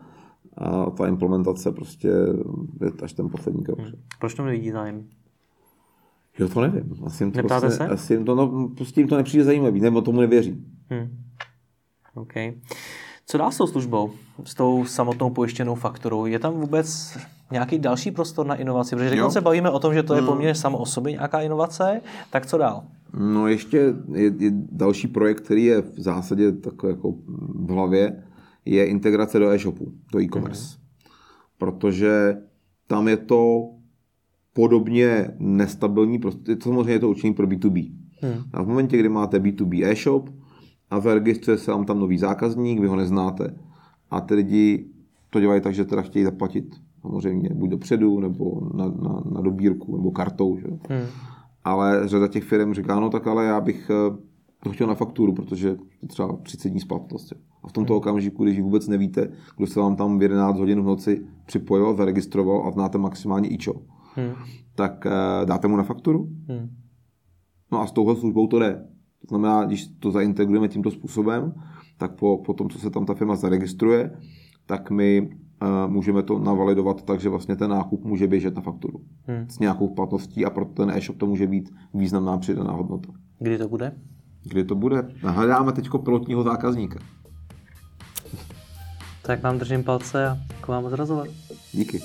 a 0.58 0.90
ta 0.90 1.08
implementace 1.08 1.72
prostě 1.72 2.08
je 2.82 2.92
až 3.04 3.14
ten 3.14 3.30
poslední 3.30 3.64
krok. 3.64 3.80
Hmm. 3.80 3.92
Proč 4.20 4.34
to 4.34 4.46
nevidí 4.46 4.72
zájem? 4.72 5.04
Jo, 6.40 6.50
to 6.50 6.62
nevím. 6.62 6.94
Asi 7.06 7.24
jim 7.24 7.32
to, 7.32 7.38
Neptáte 7.38 7.62
prostě, 7.68 7.78
se? 7.78 7.88
Asi 7.88 8.14
jim 8.14 8.26
to, 8.26 8.36
no, 8.36 8.70
prostě 8.76 9.02
jim 9.02 9.08
to 9.08 9.18
nepřijde 9.18 9.44
zajímavý, 9.44 9.80
nebo 9.80 10.02
tomu 10.02 10.22
nevěří. 10.22 10.66
Hmm. 10.90 11.18
OK. 12.16 12.34
Co 13.26 13.38
dál 13.38 13.52
s 13.52 13.58
tou 13.58 13.68
službou, 13.68 14.12
s 14.44 14.56
tou 14.56 14.86
samotnou 14.86 15.30
pojištěnou 15.30 15.76
fakturou? 15.76 16.26
Je 16.26 16.40
tam 16.40 16.54
vůbec 16.54 17.18
nějaký 17.52 17.80
další 17.80 18.12
prostor 18.12 18.46
na 18.46 18.56
inovaci? 18.56 18.96
Protože 18.96 19.10
teď 19.10 19.20
Jo. 19.20 19.32
se 19.32 19.42
bavíme 19.42 19.70
o 19.70 19.80
tom, 19.80 19.94
že 19.94 20.04
to 20.04 20.16
je 20.16 20.22
poměrně 20.22 20.56
samo 20.56 20.78
o 20.78 20.86
sobě 20.86 21.12
nějaká 21.12 21.42
inovace, 21.42 22.02
tak 22.30 22.46
co 22.46 22.58
dál? 22.58 22.84
No 23.20 23.48
ještě 23.48 23.94
je, 24.14 24.34
je 24.38 24.52
další 24.72 25.08
projekt, 25.08 25.42
který 25.42 25.64
je 25.64 25.82
v 25.82 26.00
zásadě 26.00 26.52
takový 26.52 26.94
jako 26.94 27.12
v 27.56 27.70
hlavě, 27.70 28.24
je 28.66 28.86
integrace 28.86 29.40
do 29.40 29.50
e-shopu, 29.50 29.94
do 30.12 30.22
e-commerce. 30.22 30.78
Protože 31.58 32.38
tam 32.88 33.08
je 33.08 33.18
to 33.18 33.70
podobně 34.54 35.28
nestabilní, 35.40 36.20
prostě 36.20 36.58
samozřejmě 36.64 36.94
je 36.94 37.00
to 37.00 37.10
určený 37.10 37.34
pro 37.34 37.48
B2B. 37.48 37.94
Hmm. 38.22 38.44
A 38.54 38.64
v 38.64 38.68
momentě, 38.68 38.98
kdy 38.98 39.10
máte 39.10 39.40
B2B 39.40 39.86
e-shop 39.86 40.30
a 40.90 41.00
zaregistruje 41.00 41.58
se 41.58 41.72
vám 41.72 41.86
tam 41.86 42.00
nový 42.00 42.18
zákazník, 42.18 42.80
vy 42.80 42.88
ho 42.88 42.96
neznáte 42.96 43.56
a 44.12 44.22
ty 44.22 44.34
lidi 44.34 44.86
to 45.30 45.40
dělají 45.40 45.62
tak, 45.62 45.74
že 45.74 45.86
teda 45.86 46.02
chtějí 46.02 46.26
zaplatit 46.26 46.76
samozřejmě 47.02 47.50
buď 47.54 47.70
dopředu, 47.70 48.20
nebo 48.20 48.70
na, 48.74 48.86
na, 48.86 49.24
na 49.32 49.42
dobírku, 49.42 49.98
nebo 49.98 50.12
kartou. 50.12 50.58
Že? 50.58 50.68
Hmm. 50.68 51.08
Ale 51.64 52.08
řada 52.08 52.28
těch 52.28 52.44
firm 52.44 52.74
říká, 52.74 53.00
no 53.00 53.10
tak 53.10 53.28
ale 53.28 53.46
já 53.46 53.62
bych 53.62 53.92
to 54.64 54.72
chtěl 54.72 54.88
na 54.88 54.96
fakturu, 54.96 55.34
protože 55.34 55.68
je 56.02 56.08
třeba 56.08 56.38
30 56.44 56.70
dní 56.70 56.80
splatnost. 56.80 57.34
A 57.64 57.68
v 57.68 57.72
tomto 57.72 57.98
okamžiku, 57.98 58.44
když 58.44 58.60
vůbec 58.60 58.88
nevíte, 58.88 59.32
kdo 59.58 59.68
se 59.68 59.80
vám 59.80 59.96
tam 59.96 60.20
v 60.20 60.22
11 60.22 60.58
hodin 60.58 60.82
v 60.82 60.86
noci 60.86 61.26
připojil, 61.46 61.96
zaregistroval 61.96 62.68
a 62.68 62.72
znáte 62.72 62.98
maximálně 62.98 63.50
ičo, 63.50 63.74
Hmm. 64.16 64.34
tak 64.76 65.06
eh, 65.06 65.46
dáte 65.46 65.68
mu 65.68 65.76
na 65.76 65.84
fakturu. 65.84 66.30
Hmm. 66.50 66.70
No 67.72 67.82
a 67.82 67.88
s 67.88 67.92
touhle 67.92 68.16
službou 68.16 68.48
to 68.48 68.60
jde. 68.60 68.88
To 69.22 69.28
znamená, 69.28 69.66
když 69.66 69.88
to 69.88 70.12
zaintegrujeme 70.12 70.68
tímto 70.68 70.92
způsobem, 70.92 71.54
tak 71.98 72.16
po, 72.16 72.38
po 72.46 72.54
tom, 72.54 72.70
co 72.70 72.80
se 72.80 72.90
tam 72.90 73.06
ta 73.06 73.14
firma 73.14 73.36
zaregistruje, 73.36 74.18
tak 74.66 74.92
my 74.92 75.22
uh, 75.22 75.92
můžeme 75.92 76.24
to 76.24 76.40
navalidovat 76.40 77.04
tak, 77.04 77.20
že 77.20 77.30
vlastně 77.30 77.56
ten 77.56 77.70
nákup 77.70 78.06
může 78.06 78.28
běžet 78.28 78.56
na 78.56 78.62
fakturu. 78.62 79.02
Hmm. 79.28 79.50
S 79.50 79.60
nějakou 79.60 79.88
platností 79.88 80.46
a 80.46 80.50
pro 80.50 80.66
ten 80.66 80.90
e-shop 80.90 81.18
to 81.18 81.26
může 81.26 81.48
být 81.48 81.70
významná 81.94 82.38
přidaná 82.38 82.72
hodnota. 82.72 83.14
Kdy 83.40 83.58
to 83.58 83.68
bude? 83.68 83.96
Kdy 84.44 84.64
to 84.64 84.76
bude? 84.76 85.04
Hledáme 85.22 85.72
teď 85.72 85.90
pilotního 86.04 86.44
zákazníka. 86.44 87.00
Tak 89.22 89.44
vám 89.44 89.60
držím 89.60 89.84
palce 89.84 90.28
a 90.28 90.38
k 90.62 90.68
vám 90.68 90.90
zrazovat. 90.90 91.28
Díky. 91.72 92.02